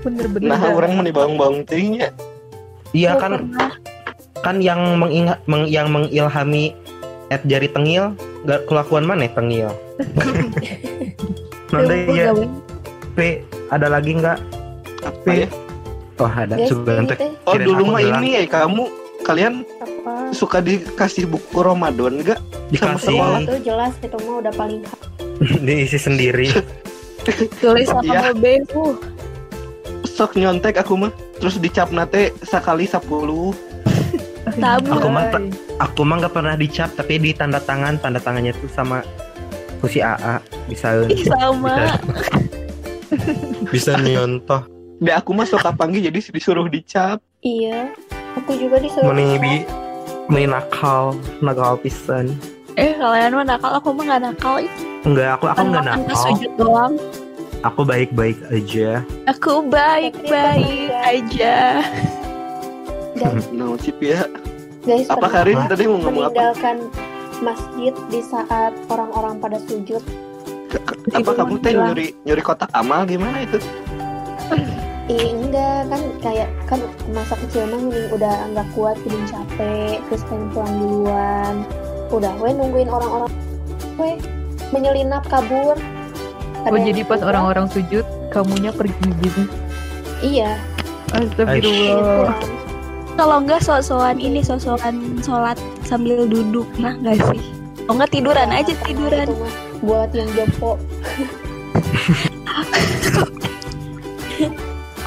Bener-bener. 0.01 0.49
nah 0.49 0.61
orang 0.67 0.91
mau 0.95 1.05
bawang-bawang 1.05 1.61
tingnya 1.63 2.09
iya 2.91 3.13
Gua 3.13 3.21
kan 3.21 3.31
pernah. 3.39 3.71
kan 4.41 4.55
yang 4.59 4.81
mengingat 4.95 5.37
meng- 5.45 5.67
yang 5.67 5.89
mengilhami 5.89 6.73
at 7.27 7.41
jari 7.43 7.65
tengil 7.67 8.13
gak 8.43 8.65
kelakuan 8.65 9.01
mana 9.01 9.25
tengil 9.27 9.69
nanti 11.73 11.95
Gua 12.03 12.15
ya. 12.15 12.33
P 13.13 13.19
ada 13.69 13.87
lagi 13.87 14.11
nggak 14.15 14.37
apa 15.05 15.29
ya 15.45 15.47
oh 16.17 16.31
ada 16.31 16.55
nanti 16.57 17.13
teh 17.13 17.29
oh 17.45 17.55
dulu 17.55 17.83
mah 17.93 18.01
ini 18.01 18.41
ya 18.41 18.43
kamu 18.47 18.87
kalian 19.25 19.65
apa? 19.81 20.29
suka 20.31 20.61
dikasih 20.61 21.25
buku 21.25 21.65
Ramadan 21.65 22.21
enggak 22.21 22.37
Sama 22.37 22.69
dikasih 22.69 23.09
sekolah. 23.09 23.39
Itu 23.41 23.55
jelas 23.65 23.93
itu 24.01 24.17
mah 24.21 24.35
udah 24.45 24.53
paling 24.53 24.81
diisi 25.65 25.97
sendiri 25.97 26.47
Tulis 27.61 27.89
sama 27.89 28.05
Iya. 28.05 28.21
mobil. 28.33 28.61
Uh. 28.77 28.95
sok 30.05 30.37
nyontek 30.37 30.77
aku 30.79 30.95
mah 30.95 31.11
terus 31.41 31.57
dicap 31.57 31.89
nate 31.91 32.31
sekali 32.45 32.85
10 32.85 33.01
Tabu. 34.61 34.87
Aku 34.93 35.07
mah 35.09 35.25
aku 35.81 36.01
mah 36.05 36.15
nggak 36.21 36.33
pernah 36.37 36.55
dicap 36.55 36.93
tapi 36.93 37.17
di 37.17 37.33
tanda 37.33 37.57
tangan 37.59 37.97
tanda 37.97 38.21
tangannya 38.21 38.53
tuh 38.55 38.69
sama 38.71 39.01
ku 39.81 39.89
si 39.89 39.99
AA 39.99 40.37
bisa 40.69 41.01
Ih, 41.09 41.25
sama. 41.27 41.97
bisa 43.73 43.97
nyontoh 43.99 44.74
Deh 45.03 45.11
aku 45.11 45.35
mah 45.35 45.43
suka 45.43 45.75
panggil 45.75 46.07
jadi 46.07 46.19
disuruh 46.31 46.67
dicap 46.71 47.19
iya. 47.43 47.91
Aku 48.39 48.55
juga 48.55 48.79
disuruh. 48.79 49.11
meni 49.11 49.35
bi 49.39 49.55
meni 50.31 50.47
nakal 50.47 51.15
nakal 51.43 51.75
pisan 51.79 52.31
Eh 52.75 52.91
kalian 52.99 53.39
mah 53.39 53.55
nakal, 53.55 53.71
aku 53.71 53.95
mah 53.95 54.03
gak 54.03 54.21
nakal. 54.27 54.59
Enggak 55.07 55.39
aku 55.39 55.47
aku 55.47 55.63
enggak 55.63 55.85
nakal 55.87 56.15
sujud 56.27 56.51
doang. 56.59 56.93
aku 57.63 57.81
baik-baik 57.87 58.35
aja 58.51 58.99
Aku 59.31 59.63
baik-baik 59.71 60.91
aja. 60.91 61.79
Guys, 63.15 63.47
nah 63.55 63.79
sip 63.79 63.95
ya 64.03 64.27
guys 64.85 65.09
apa 65.09 65.27
Karin 65.27 65.59
tadi 65.65 65.89
mau 65.89 65.97
ngomong 65.97 66.29
apa 66.29 66.29
meninggalkan 66.29 66.77
masjid 67.41 67.93
di 68.13 68.21
saat 68.21 68.71
orang-orang 68.87 69.41
pada 69.41 69.57
sujud. 69.65 70.03
apa 71.15 71.31
kamu 71.31 71.55
teh 71.63 71.71
bilang. 71.71 71.95
nyuri 71.95 72.07
nyuri 72.27 72.41
kotak 72.43 72.69
amal 72.75 73.07
gimana 73.07 73.47
itu 73.47 73.57
Ih 75.05 75.37
enggak 75.37 75.85
kan 75.85 76.01
kayak 76.17 76.49
kan 76.65 76.81
masa 77.13 77.37
kecil 77.37 77.69
mah 77.69 77.77
mending 77.77 78.09
udah 78.09 78.49
nggak 78.49 78.65
kuat 78.73 78.97
jadi 79.05 79.17
capek 79.29 79.97
terus 80.09 80.25
pengen 80.25 80.49
pulang 80.49 80.73
duluan 80.81 81.53
udah 82.09 82.33
we 82.41 82.49
nungguin 82.49 82.89
orang-orang 82.89 83.29
we 84.01 84.17
menyelinap 84.73 85.21
kabur 85.29 85.77
Ada 86.65 86.73
Oh 86.73 86.81
jadi 86.81 87.05
pas 87.05 87.21
orang-orang 87.21 87.69
sujud, 87.69 88.01
kamunya 88.33 88.73
pergi 88.73 89.09
gitu. 89.21 89.45
iya 90.25 90.57
Astagfirullah. 91.13 92.33
pulang. 92.33 92.41
Kalau 93.15 93.37
enggak 93.37 93.61
sok-sokan 93.61 94.17
ini 94.17 94.41
sok-sokan 94.41 95.21
sholat 95.21 95.55
sambil 95.85 96.25
duduk. 96.25 96.65
Nah 96.81 96.97
enggak 96.97 97.21
sih? 97.29 97.45
Oh 97.85 97.93
enggak 97.93 98.09
tiduran 98.09 98.49
aja 98.49 98.73
Sama 98.73 98.85
tiduran. 98.89 99.27
buat 99.85 100.09
yang 100.11 100.25
jompo 100.33 100.81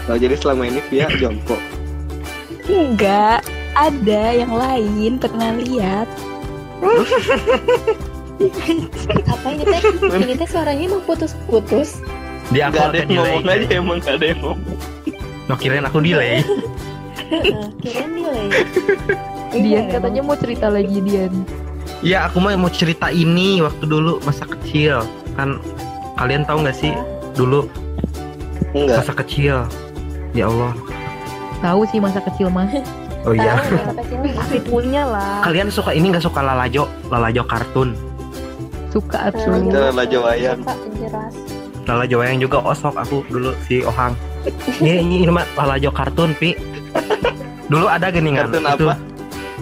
oh, 0.09 0.18
jadi 0.18 0.35
selama 0.37 0.66
ini 0.68 0.81
Via 0.88 1.09
jompo 1.21 1.57
Enggak. 2.68 3.49
Ada 3.73 4.44
yang 4.44 4.53
lain 4.53 5.16
pernah 5.16 5.57
lihat. 5.57 6.09
apa 9.33 9.47
ini 9.51 9.64
teh? 9.66 9.81
Ini 10.05 10.35
teh 10.37 10.49
suaranya 10.51 10.85
emang 10.85 11.03
putus-putus. 11.09 12.03
Di 12.53 12.61
aku 12.61 12.77
ada 12.81 13.03
yang 13.05 13.18
ngomong 13.18 13.44
aja 13.49 13.66
emang 13.73 13.99
nggak 14.05 14.14
ada 14.21 14.27
yang 14.35 14.40
ngomong. 14.44 14.79
No 15.49 15.55
kirain 15.57 15.85
aku 15.88 16.05
delay. 16.05 16.44
Heeh, 17.33 17.66
kirain 17.83 18.11
delay. 18.21 18.47
Dian 19.49 19.64
Iya, 19.64 19.81
katanya 19.97 20.21
mau 20.21 20.37
cerita 20.37 20.68
lagi 20.68 21.01
Dian. 21.01 21.33
ya 22.05 22.31
aku 22.31 22.38
mah 22.38 22.55
mau 22.55 22.71
cerita 22.71 23.11
ini 23.11 23.64
waktu 23.64 23.85
dulu 23.88 24.21
masa 24.23 24.44
kecil. 24.44 25.03
Kan 25.35 25.57
kalian 26.21 26.44
tahu 26.44 26.68
nggak 26.68 26.77
sih? 26.77 26.92
Dulu 27.33 27.64
enggak. 28.77 29.03
masa 29.03 29.12
kecil 29.25 29.64
ya 30.33 30.47
Allah 30.47 30.73
Tahu 31.59 31.83
sih 31.91 31.99
masa 31.99 32.23
kecil 32.23 32.47
mah. 32.49 32.71
oh 33.27 33.35
iya. 33.35 33.59
Pasti 34.38 34.62
punya 34.62 35.03
lah. 35.03 35.43
kalian 35.43 35.67
suka 35.69 35.91
ini 35.91 36.14
nggak 36.14 36.23
suka 36.23 36.38
lalajo 36.38 36.87
lalajo 37.09 37.43
kartun 37.45 37.99
Suka 38.88 39.29
Nah, 39.29 39.37
tuh. 39.37 39.53
Itu 39.69 39.81
Lajo 39.93 40.19
Wayan. 40.25 40.59
suka, 40.64 40.75
jelas 40.97 41.35
lalajo 41.88 42.21
yang 42.21 42.38
juga 42.38 42.59
osok 42.62 42.95
aku 42.95 43.25
dulu 43.27 43.57
si 43.64 43.81
Ohang 43.81 44.12
ini 44.79 45.01
ini, 45.01 45.14
ini 45.25 45.33
mah 45.33 45.49
lalajo 45.57 45.88
kartun 45.88 46.37
pi 46.37 46.53
dulu 47.73 47.88
ada 47.88 48.12
geningan 48.12 48.53
Kartun 48.53 48.64
itu 48.64 48.85
apa? 48.87 48.95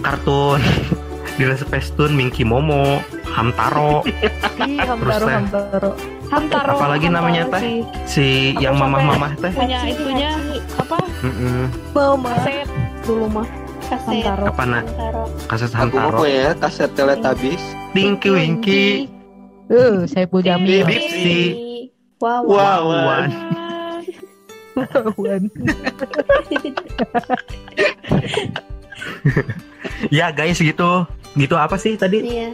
kartun 0.03 0.59
di 1.39 1.43
Spacetoon 1.47 2.11
Minky 2.13 2.43
Momo 2.43 2.99
Hamtaro 3.31 4.03
hamtaro 4.59 5.25
hamtaro. 5.25 5.91
Hamtaro. 6.27 6.75
Apalagi 6.75 7.07
namanya, 7.07 7.43
Hamtaro 7.43 7.55
Teh? 7.55 7.63
sih. 7.63 7.77
si 8.05 8.25
yang 8.57 8.75
mamah-mamah 8.75 9.31
teh 9.37 9.51
Punya 9.51 9.79
itunya 9.85 10.31
apa? 10.75 10.97
Mau 11.93 12.13
mah. 12.15 12.35
Kaset 12.35 12.67
dulu 13.01 13.25
mah. 13.31 13.47
kaset 13.81 14.03
Hamtaro. 14.19 14.43
apa 14.45 14.63
nak 14.63 14.83
Hamtaro. 14.83 15.23
kasus 15.47 15.71
aku 15.71 15.95
punya 16.13 16.51
kaset 16.53 16.91
Teletubbies 16.91 17.63
Dinky 17.91 18.29
Winky 18.29 19.07
Eh, 19.67 20.03
saya 20.03 20.23
Saiful 20.23 20.39
Jamil. 20.41 20.83
Dipsy. 20.83 21.39
wow 22.19 22.43
Wow. 22.43 22.83
Wawan 22.87 23.31
Wan. 25.17 25.43
ya 30.09 30.29
guys 30.29 30.57
gitu 30.57 31.05
gitu 31.33 31.55
apa 31.55 31.75
sih 31.75 31.95
tadi 31.95 32.21
iya 32.23 32.49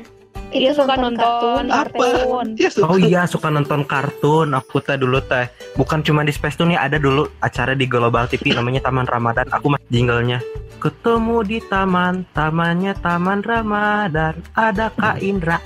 Iya 0.54 0.72
Itu 0.72 0.86
suka 0.86 0.94
nonton 0.96 1.18
nonton 1.18 1.66
kartun, 1.68 2.00
kartun. 2.00 2.48
Ya 2.62 2.70
suka. 2.70 2.86
Oh 2.88 2.98
iya 3.02 3.22
suka 3.26 3.48
nonton 3.50 3.82
kartun. 3.84 4.48
Aku 4.54 4.78
teh 4.80 4.96
dulu 4.96 5.20
teh. 5.26 5.50
Bukan 5.74 6.06
cuma 6.06 6.22
di 6.22 6.30
Space 6.30 6.56
Tune 6.56 6.78
ya 6.78 6.86
ada 6.86 7.02
dulu 7.02 7.26
acara 7.42 7.74
di 7.74 7.90
Global 7.90 8.30
TV 8.30 8.54
namanya 8.54 8.86
Taman 8.86 9.10
Ramadan. 9.10 9.50
Aku 9.50 9.74
mah 9.74 9.82
jinglenya. 9.90 10.40
Ketemu 10.78 11.48
di 11.48 11.60
taman 11.64 12.28
tamannya 12.36 12.94
Taman 13.00 13.40
Ramadan. 13.42 14.36
Ada 14.54 14.92
Kak 14.94 15.24
Indra 15.24 15.58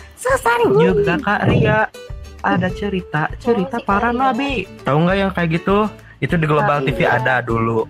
juga 0.77 1.17
Kak 1.19 1.41
Ria. 1.49 1.89
Ada 2.45 2.69
cerita 2.71 3.27
cerita 3.41 3.81
Oh, 3.81 3.83
para 3.83 4.13
nabi. 4.13 4.69
Tahu 4.85 4.97
nggak 5.03 5.17
yang 5.17 5.31
kayak 5.33 5.49
gitu 5.57 5.89
itu 6.19 6.33
di 6.33 6.45
Global 6.45 6.77
Kak 6.79 6.85
TV 6.85 6.99
Ria. 6.99 7.15
ada 7.15 7.35
dulu 7.39 7.85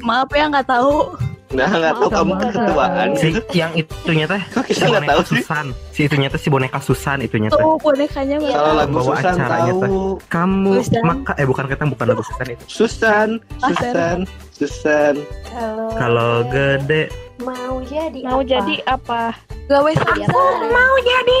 Maaf 0.00 0.30
ya 0.30 0.46
nggak 0.46 0.66
tahu. 0.66 1.14
Nah 1.48 1.64
nggak 1.66 1.94
tahu 1.94 2.08
kamu 2.10 2.32
Sama. 2.34 2.44
ketuaan 2.50 3.08
si 3.14 3.28
yang 3.52 3.72
itunya 3.72 4.26
teh 4.26 4.42
si 4.66 4.74
kita 4.74 4.84
nggak 4.86 5.00
boneka 5.00 5.08
tahu 5.08 5.20
sih? 5.22 5.36
Susan 5.38 5.66
si 5.88 6.00
itunya 6.02 6.28
teh 6.28 6.36
si 6.36 6.48
boneka 6.48 6.78
Susan 6.78 7.18
itunya 7.18 7.48
teh 7.48 7.56
Oh 7.58 7.76
bonekanya 7.76 8.36
Iya. 8.38 8.52
Kalau 8.52 8.72
lagu 8.74 8.92
Bawa 8.94 9.14
Susan 9.14 9.32
acaranya 9.34 9.72
tahu. 9.78 10.00
kamu 10.26 10.72
Susan. 10.78 11.02
maka 11.02 11.32
eh 11.34 11.46
bukan 11.46 11.64
kita 11.66 11.82
bukan 11.86 12.06
lagu 12.06 12.22
Susan 12.22 12.46
itu 12.48 12.64
Susan, 12.66 13.28
Ah, 13.58 13.68
Susan, 13.70 14.16
Susan. 14.50 15.14
Kalau 15.48 15.88
kalau 15.94 16.32
gede 16.44 17.08
mau 17.38 17.80
jadi 17.82 18.18
Mau 18.22 18.40
apa? 18.40 18.50
jadi 18.50 18.74
apa? 18.84 19.22
Gawe 19.64 19.92
sampo. 19.94 20.20
apa? 20.26 20.42
Mau 20.68 20.94
jadi 21.00 21.38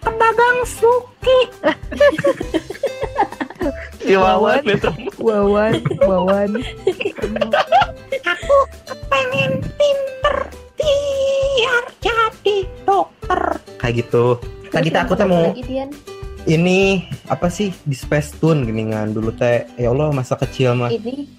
pedagang 0.00 0.58
suki. 0.64 1.38
Si 4.00 4.14
Wawan 4.16 4.64
itu. 4.64 4.90
Wawan, 5.20 5.74
Wawan. 6.00 6.50
Pengen 9.10 9.52
pinter 9.76 10.36
biar 10.74 11.84
jadi 12.00 12.56
dokter. 12.82 13.40
kayak 13.80 13.94
gitu 14.06 14.36
tadi 14.68 14.88
teh 14.92 15.00
aku 15.00 15.12
teh 15.16 15.26
mau 15.26 15.50
lagi 15.50 15.64
Dian 15.64 15.90
ini 16.48 17.04
apa 17.28 17.52
sih 17.52 17.68
di 17.84 17.92
Space 17.92 18.32
Tune 18.40 18.64
gini 18.64 18.88
kan 18.88 19.12
dulu 19.12 19.28
teh 19.34 19.66
ya 19.76 19.92
Allah 19.92 20.08
masa 20.10 20.38
kecil 20.38 20.72
mah 20.72 20.88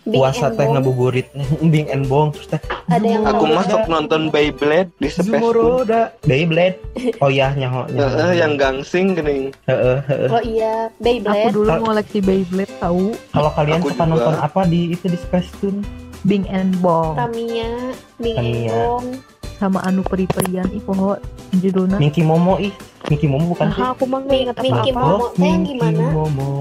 puasa 0.06 0.54
teh 0.54 0.66
ngabuburit 0.68 1.32
bing 1.74 1.90
and 1.90 2.06
bong 2.06 2.30
terus 2.36 2.48
teh 2.54 2.62
ada 2.92 3.08
yang 3.08 3.24
Aku 3.26 3.48
masuk 3.48 3.82
nonton 3.88 4.30
Beyblade 4.30 4.92
di 5.00 5.08
Space 5.08 5.32
Tune. 5.32 5.88
Beyblade. 6.28 6.76
Oh 7.24 7.32
iya 7.32 7.56
nyaho 7.56 7.88
nyaho. 7.88 8.12
Heeh, 8.20 8.32
yang 8.44 8.60
gangsing 8.60 9.16
gini. 9.16 9.48
Heeh, 9.64 9.98
heeh. 10.12 10.28
oh 10.28 10.44
iya 10.44 10.92
Aku 10.92 11.00
Beyblade 11.00 11.52
dulu 11.56 11.70
Kal- 11.72 11.82
ngoleksi 11.88 12.20
Beyblade 12.20 12.74
tahu 12.84 13.16
kalau 13.32 13.52
kalian 13.56 13.80
Aku 13.80 13.88
suka 13.96 14.06
nonton 14.06 14.36
apa 14.36 14.62
di 14.68 14.92
itu 14.92 15.06
di 15.08 15.18
Space 15.18 15.52
Tune? 15.64 15.80
Bing 16.28 16.46
and 16.52 16.76
Bong. 16.84 17.18
Tamiya 17.18 17.96
Big 18.22 18.38
and. 18.38 18.70
Bong 18.70 19.06
sama 19.62 19.78
anu 19.82 20.02
peri-perian 20.02 20.66
ih 20.68 20.82
poho 20.82 21.22
judulnya 21.56 21.96
Minky 21.96 22.22
Momo 22.22 22.58
ih 22.58 22.74
Minky 23.06 23.30
Momo 23.30 23.46
bukan 23.48 23.70
sih 23.70 23.78
Nah, 23.78 23.94
aku 23.94 24.04
mah 24.04 24.20
nggak 24.20 24.40
ingat 24.42 24.58
Mickey 24.58 24.90
apa-apa. 24.90 25.06
Momo 25.06 25.26
teh 25.30 25.38
yang 25.40 25.62
Minky 25.62 25.72
gimana 25.72 26.04
Momo 26.10 26.52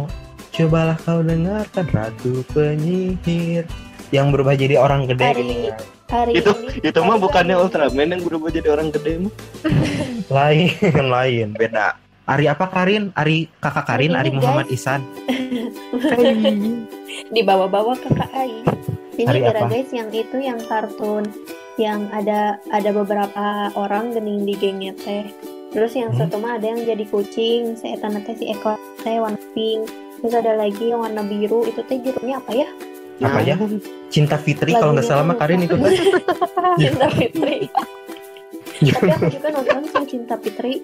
cobalah 0.51 0.99
kau 0.99 1.21
dengarkan 1.21 1.87
ratu 1.89 2.33
penyihir 2.51 3.65
yang 4.11 4.29
berubah 4.29 4.53
jadi 4.53 4.77
orang 4.77 5.09
gede 5.09 5.25
Hari- 5.25 5.73
kan. 5.73 5.81
hari 6.11 6.33
Itu 6.35 6.51
ini 6.53 6.85
itu 6.85 7.01
mah 7.01 7.17
bukannya 7.17 7.55
ini. 7.55 7.63
Ultraman 7.63 8.09
yang 8.11 8.21
berubah 8.21 8.51
jadi 8.51 8.69
orang 8.69 8.91
gede 8.91 9.13
mah. 9.23 9.33
lain 10.37 10.69
lain 11.09 11.49
beda 11.55 11.97
Ari 12.27 12.47
apa 12.47 12.63
Karin? 12.65 13.11
Ari 13.13 13.51
kakak 13.59 13.87
Karin, 13.89 14.13
Hari 14.13 14.21
Ari 14.21 14.31
ini, 14.31 14.37
Muhammad 14.37 14.67
guys. 14.69 14.77
Isan. 14.77 15.01
dibawa-bawa 17.31 17.95
ke 17.97 18.09
KAI 18.09 18.53
ini 19.17 19.27
Hari 19.27 19.41
kira 19.43 19.61
apa? 19.61 19.67
guys 19.69 19.91
yang 19.91 20.09
itu 20.11 20.37
yang 20.39 20.61
kartun 20.63 21.25
yang 21.81 22.07
ada 22.11 22.41
ada 22.69 22.91
beberapa 22.91 23.47
orang 23.75 24.13
gening 24.13 24.45
di 24.45 24.55
gengnya 24.55 24.93
teh 24.95 25.25
terus 25.71 25.95
yang 25.95 26.11
Hmm. 26.11 26.21
satu 26.21 26.37
mah 26.37 26.55
ada 26.55 26.67
yang 26.67 26.85
jadi 26.85 27.05
kucing 27.07 27.75
seetan 27.75 28.21
teh 28.21 28.35
si 28.35 28.49
ekor 28.49 28.75
teh 28.99 29.17
warna 29.17 29.41
pink 29.51 29.89
terus 30.19 30.35
ada 30.35 30.53
lagi 30.55 30.85
yang 30.87 31.01
warna 31.01 31.23
biru 31.23 31.65
itu 31.65 31.81
teh 31.83 31.97
judulnya 31.99 32.37
apa 32.39 32.53
ya 32.55 32.69
Apa 33.21 33.41
ya? 33.43 33.53
Cinta 34.09 34.37
Fitri 34.37 34.73
kalau 34.73 34.93
nggak 34.93 35.05
salah 35.05 35.21
mah. 35.23 35.37
Karin 35.37 35.61
itu 35.61 35.77
teh. 35.79 35.93
Cinta 36.79 37.07
Fitri 37.11 37.69
tapi 38.81 39.09
aku 39.11 39.27
juga 39.29 39.49
nonton 39.53 40.03
Cinta 40.05 40.35
Fitri 40.37 40.81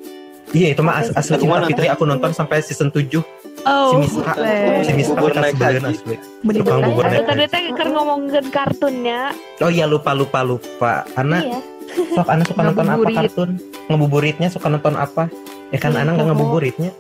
Iya 0.49 0.69
itu 0.71 0.81
mah 0.81 1.01
as- 1.01 1.11
asli 1.11 1.37
Cinta 1.39 1.65
Fitri 1.65 1.87
aku 1.87 2.05
nonton 2.05 2.31
sampai 2.31 2.61
season 2.61 2.89
7 2.89 3.09
Oh. 3.67 3.99
si 3.99 4.07
Miska 4.07 4.31
boleh. 4.33 4.83
si 4.87 4.93
Miska 4.95 5.19
Bubur 5.19 5.31
kita 5.35 5.43
naik 5.43 5.57
haji. 5.83 6.15
Tukang 6.55 6.81
bubur 6.87 7.03
naik 7.05 7.27
tadi 7.27 7.43
haji. 7.43 7.51
teh 7.51 7.63
keur 7.75 7.89
ngomongin 7.91 8.47
kartunnya. 8.49 9.21
Oh 9.59 9.67
iya 9.67 9.91
lupa 9.91 10.15
lupa 10.15 10.41
lupa 10.41 11.03
Ana 11.15 11.43
iya 11.43 11.59
sok 12.15 12.27
Ana 12.27 12.43
suka 12.43 12.61
nonton 12.63 12.87
apa 12.87 13.07
kartun 13.09 13.51
Ngebuburitnya 13.87 14.49
suka 14.51 14.67
nonton 14.67 14.95
apa 14.95 15.31
Ya 15.71 15.79
kan 15.79 15.95
Ana 15.95 16.15
nggak 16.15 16.31
ngebuburitnya 16.31 16.91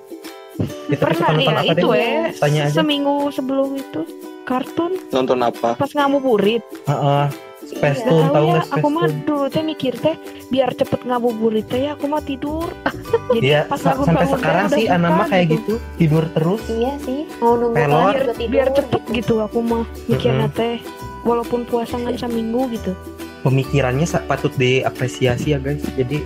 Ya, 0.88 0.96
tapi 0.96 1.14
suka 1.14 1.32
nonton 1.34 1.54
ya 1.54 1.62
apa 1.62 1.72
deh 1.74 1.84
ya. 1.86 2.22
Tanya 2.34 2.60
aja 2.66 2.74
Seminggu 2.80 3.14
sebelum 3.30 3.74
itu 3.74 4.00
kartun 4.42 4.94
Nonton 5.10 5.38
apa? 5.42 5.74
pas 5.74 5.90
ngabuburit. 5.90 6.62
Heeh. 6.86 7.24
Space 7.66 7.98
Iya, 8.00 8.30
tahu 8.30 8.46
ya, 8.46 8.62
aku 8.70 8.88
mah 8.88 9.06
dulu 9.26 9.46
teh 9.50 9.60
mikir 9.60 9.94
teh 9.98 10.14
biar 10.48 10.70
cepet 10.70 11.02
ngabuburit 11.02 11.66
teh 11.66 11.82
ya 11.82 11.98
aku 11.98 12.06
mah 12.06 12.22
tidur. 12.22 12.70
Jadi 13.34 13.42
Iya 13.44 13.66
pas 13.66 13.82
bangun 13.82 14.06
sampai 14.06 14.26
sekarang 14.30 14.66
sih 14.70 14.84
udah 14.86 14.94
Ana 14.94 15.08
buka 15.08 15.18
mah 15.18 15.26
kayak 15.28 15.46
gitu 15.50 15.74
Tidur 15.98 16.24
terus 16.30 16.62
iya 16.70 16.92
sih 17.02 17.20
mau 17.38 17.54
nunggu 17.58 17.74
Pelor. 17.74 18.14
Biar, 18.14 18.26
tidur 18.32 18.50
biar 18.50 18.68
cepet 18.70 19.02
gitu 19.12 19.34
aku 19.42 19.58
mah 19.60 19.84
mikirnya 20.06 20.46
Mm-mm. 20.46 20.58
teh 20.58 20.76
walaupun 21.22 21.66
puasa 21.66 21.98
ngan 21.98 22.14
seminggu 22.16 22.70
gitu. 22.70 22.94
Pemikirannya 23.42 24.06
patut 24.26 24.50
diapresiasi 24.54 25.54
ya 25.54 25.58
guys 25.58 25.82
Jadi 25.94 26.22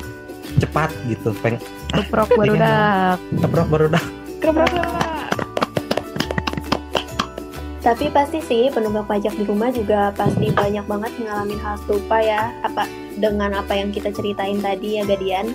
cepat 0.57 0.93
gitu 1.07 1.33
Peng 1.41 1.57
Keprok 1.91 2.29
barudak. 2.33 3.17
keprok 3.41 3.69
baru 3.69 3.87
dah 3.89 4.05
Keren 4.41 5.10
Tapi 7.91 8.07
pasti 8.15 8.39
sih 8.39 8.71
penunggak 8.71 9.11
pajak 9.11 9.35
di 9.35 9.43
rumah 9.43 9.75
juga 9.75 10.15
pasti 10.15 10.55
banyak 10.55 10.87
banget 10.87 11.11
ngalamin 11.19 11.59
hal 11.59 11.75
serupa 11.83 12.23
ya. 12.23 12.55
Apa 12.63 12.87
dengan 13.19 13.51
apa 13.59 13.75
yang 13.75 13.91
kita 13.91 14.15
ceritain 14.15 14.63
tadi 14.63 15.03
ya 15.03 15.03
Gadian. 15.03 15.51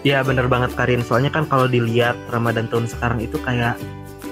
Ya 0.00 0.24
bener 0.24 0.48
banget 0.48 0.72
Karin. 0.72 1.04
Soalnya 1.04 1.28
kan 1.28 1.44
kalau 1.44 1.68
dilihat 1.68 2.16
Ramadan 2.32 2.72
tahun 2.72 2.88
sekarang 2.88 3.20
itu 3.20 3.36
kayak 3.44 3.76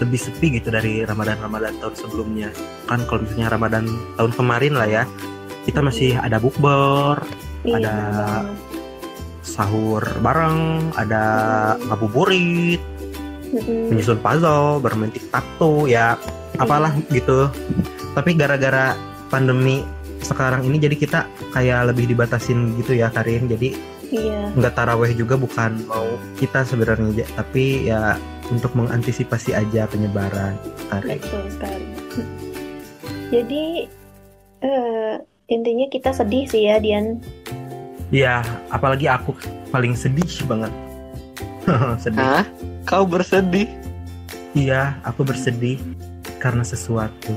lebih 0.00 0.16
sepi 0.16 0.56
gitu 0.56 0.72
dari 0.72 1.04
Ramadan-Ramadan 1.04 1.76
tahun 1.84 1.94
sebelumnya. 2.00 2.48
Kan 2.88 3.04
kalau 3.04 3.20
misalnya 3.28 3.52
Ramadan 3.52 3.84
tahun 4.16 4.32
kemarin 4.32 4.74
lah 4.74 4.88
ya 4.88 5.04
Kita 5.64 5.80
masih 5.80 6.20
ada 6.20 6.36
bukber, 6.36 7.24
Iya, 7.64 7.80
Ada- 7.80 7.88
bener 7.88 8.44
sahur 9.44 10.02
bareng, 10.24 10.90
ada 10.98 11.24
ngabuburit, 11.86 12.80
Mm-mm. 13.52 13.92
menyusun 13.92 14.18
puzzle, 14.18 14.80
bermain 14.82 15.12
tic-tac-toe 15.14 15.86
ya 15.86 16.18
apalah 16.58 16.94
gitu. 17.10 17.50
Tapi 18.14 18.36
gara-gara 18.38 18.94
pandemi 19.28 19.82
sekarang 20.24 20.64
ini 20.64 20.80
jadi 20.80 20.96
kita 20.96 21.20
kayak 21.52 21.92
lebih 21.92 22.08
dibatasin 22.08 22.74
gitu 22.80 22.96
ya 22.96 23.10
Karin. 23.12 23.46
Jadi 23.50 23.94
Iya, 24.14 24.52
nggak 24.54 24.78
taraweh 24.78 25.10
juga 25.16 25.34
bukan 25.34 25.90
mau 25.90 26.06
kita 26.38 26.62
sebenarnya 26.62 27.26
tapi 27.34 27.90
ya 27.90 28.14
untuk 28.52 28.70
mengantisipasi 28.78 29.56
aja 29.56 29.90
penyebaran 29.90 30.54
Karin. 30.86 31.18
betul 31.18 31.42
sekali. 31.50 31.86
Jadi 33.34 33.64
eh, 34.62 35.14
intinya 35.50 35.86
kita 35.90 36.14
sedih 36.14 36.46
sih 36.46 36.70
ya 36.70 36.78
Dian. 36.78 37.18
Ya 38.14 38.44
apalagi 38.70 39.10
aku 39.10 39.34
paling 39.74 39.98
sedih 39.98 40.30
banget. 40.46 40.70
sedih. 42.04 42.22
Hah? 42.22 42.44
Kau 42.86 43.08
bersedih? 43.08 43.66
Iya, 44.54 44.94
aku 45.02 45.26
bersedih 45.26 45.82
karena 46.44 46.60
sesuatu. 46.60 47.32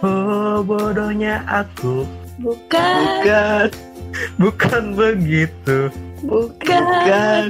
Oh, 0.00 0.62
bodohnya 0.62 1.42
aku. 1.50 2.06
Bukan, 2.38 2.94
Bukan, 3.18 3.66
Bukan 4.38 4.84
begitu. 4.94 5.90
bukan, 6.22 6.82
bukan, 6.86 7.42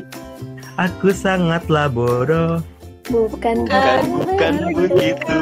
Aku 0.78 1.12
sangatlah 1.12 1.92
bodoh. 1.92 2.64
bukan, 3.06 3.68
bukan, 3.68 4.02
bukan 4.24 4.54
begitu. 4.74 5.38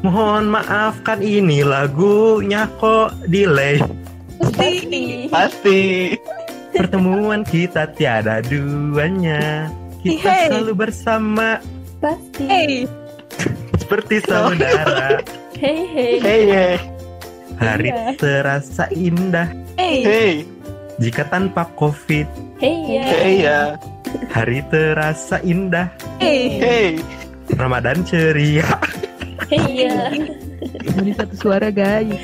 Mohon 0.00 0.52
maafkan 0.52 1.20
ini 1.20 1.60
lagunya 1.60 2.66
kok 2.76 3.12
delay. 3.28 3.78
Pasti. 4.40 5.28
Pasti. 5.28 5.82
Pertemuan 6.74 7.46
kita 7.46 7.86
tiada 7.94 8.42
duanya. 8.42 9.70
Kita 10.02 10.28
Hey. 10.28 10.44
selalu 10.50 10.72
bersama 10.76 11.48
Pasti. 12.02 12.44
Hey, 12.44 12.72
seperti 13.84 14.24
saudara. 14.24 15.20
Hei, 15.60 15.84
hei. 15.92 16.14
Hey, 16.24 16.42
hey, 16.48 16.74
Hari 17.60 18.16
terasa 18.18 18.90
indah 18.90 19.46
hey, 19.78 20.02
hey, 20.02 20.32
jika 20.98 21.28
tanpa 21.28 21.68
covid. 21.78 22.26
Hei 22.58 22.98
ya. 22.98 23.04
hey 23.06 23.34
ya, 23.44 23.60
Hari 24.32 24.64
terasa 24.72 25.38
indah, 25.44 25.92
hey. 26.18 26.58
hey. 26.58 26.90
Ramadan 27.54 28.02
ceria. 28.08 28.66
Hei 29.52 29.84
ya. 29.86 30.10
Jadi 30.80 31.10
satu 31.12 31.34
suara 31.36 31.68
guys. 31.68 32.16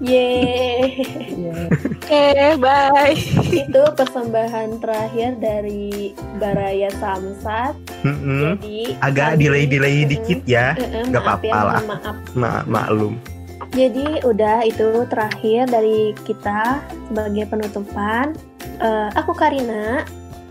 Yeay. 0.00 0.82
Ya. 1.38 1.54
Oke, 1.70 2.26
bye. 2.58 3.14
Itu 3.46 3.82
persembahan 3.94 4.78
terakhir 4.78 5.38
dari 5.38 6.10
Baraya 6.36 6.90
Samsat. 6.92 7.78
Mm-mm. 8.02 8.58
Jadi 8.58 8.98
Agak 8.98 9.34
kami- 9.34 9.40
delay-delay 9.40 9.96
Mm-mm. 10.02 10.10
dikit 10.10 10.40
ya. 10.44 10.74
Nggak 11.06 11.22
maaf 11.22 11.40
ya, 11.40 11.52
apa-apa 11.52 11.68
lah. 11.70 11.82
maaf. 11.86 12.16
Ma- 12.34 12.66
maklum. 12.66 13.14
Jadi 13.70 14.24
udah 14.24 14.64
itu 14.64 15.06
terakhir 15.06 15.68
dari 15.68 16.10
kita 16.24 16.82
sebagai 17.06 17.44
penutupan. 17.46 18.34
Eh, 18.78 19.08
aku 19.14 19.30
Karina. 19.32 20.02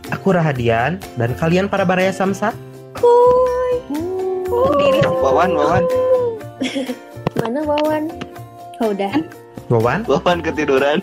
Aku 0.10 0.32
Rahadian 0.32 0.98
dan 1.16 1.36
kalian 1.36 1.68
para 1.68 1.84
Baraya 1.84 2.12
Samsat. 2.12 2.56
Kuy. 2.96 3.76
Sendiri. 4.48 5.04
Wawan, 5.04 5.52
Wawan, 5.52 5.84
Mana 7.42 7.60
Wawan? 7.62 8.08
Oh, 8.80 8.94
udah. 8.94 9.12
Wawan? 9.68 10.08
Wawan 10.08 10.40
ketiduran. 10.40 11.00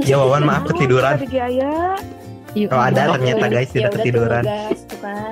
Ya 0.00 0.18
Wawan 0.18 0.42
maaf 0.42 0.66
ketiduran. 0.66 1.22
Oh, 2.70 2.78
ada 2.78 3.10
ternyata 3.10 3.50
guys 3.50 3.66
Ya 3.68 3.86
tidak 3.86 3.90
udah 3.90 3.98
ketiduran. 3.98 4.42
kan. 4.96 5.30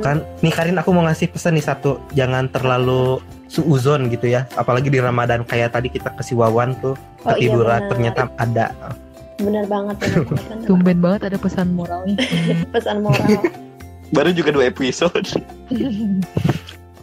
Kan 0.00 0.16
nih 0.40 0.52
Karin 0.52 0.78
aku 0.78 0.90
mau 0.90 1.02
ngasih 1.02 1.26
pesan 1.28 1.54
nih 1.54 1.64
satu, 1.64 1.98
jangan 2.12 2.46
terlalu 2.46 3.18
suuzon 3.46 4.06
gitu 4.08 4.26
ya. 4.28 4.46
Apalagi 4.54 4.86
di 4.88 4.98
Ramadan 4.98 5.42
kayak 5.42 5.74
tadi 5.74 5.90
kita 5.90 6.10
ke 6.10 6.22
si 6.22 6.34
Wawan 6.34 6.78
tuh 6.78 6.94
Oh, 7.20 7.30
iya, 7.30 7.50
ketiduran 7.50 7.80
benar. 7.80 7.90
ternyata 7.90 8.20
ada. 8.36 8.66
benar 9.40 9.64
banget 9.66 9.96
Tumben 10.68 11.00
banget 11.00 11.20
ada 11.26 11.36
pesan 11.36 11.72
moralnya. 11.72 12.14
banget. 12.20 12.68
pesan 12.70 12.96
moral. 13.00 13.28
Baru 14.14 14.30
juga 14.30 14.50
dua 14.50 14.68
episode. 14.68 15.26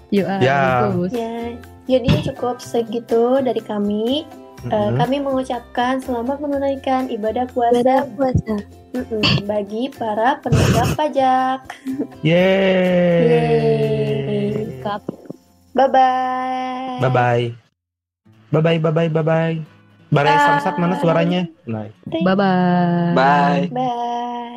Yuk, 0.10 0.26
ah, 0.26 0.40
Ya. 0.40 0.60
bagus. 0.86 1.12
ya, 1.12 1.56
jadi 1.86 2.12
cukup 2.26 2.60
segitu 2.60 3.40
dari 3.42 3.60
kami. 3.60 4.24
Eh, 4.68 4.76
Mm-mm. 4.76 5.00
kami 5.00 5.18
mengucapkan 5.24 6.04
selamat 6.04 6.38
menunaikan 6.44 7.08
ibadah 7.08 7.48
puasa 7.56 8.04
puasa. 8.20 8.56
mm-mm, 8.92 9.48
bagi 9.48 9.88
para 9.96 10.44
penegak 10.44 10.90
pajak. 11.00 11.60
Yeay. 12.26 13.24
Yeay. 13.24 14.48
Bye 15.72 15.88
bye. 15.88 17.00
Bye 17.00 17.12
bye. 17.12 17.46
Bye 18.52 18.62
bye 18.64 18.80
bye 18.80 18.92
bye 18.92 19.10
bye 19.12 19.24
bye. 19.24 19.58
Baraya 20.08 20.40
Samsat 20.40 20.80
mana 20.80 20.96
suaranya? 21.04 21.52
Nah. 21.68 21.92
Bye-bye. 22.08 23.12
Bye. 23.12 23.68
Bye. 23.76 24.56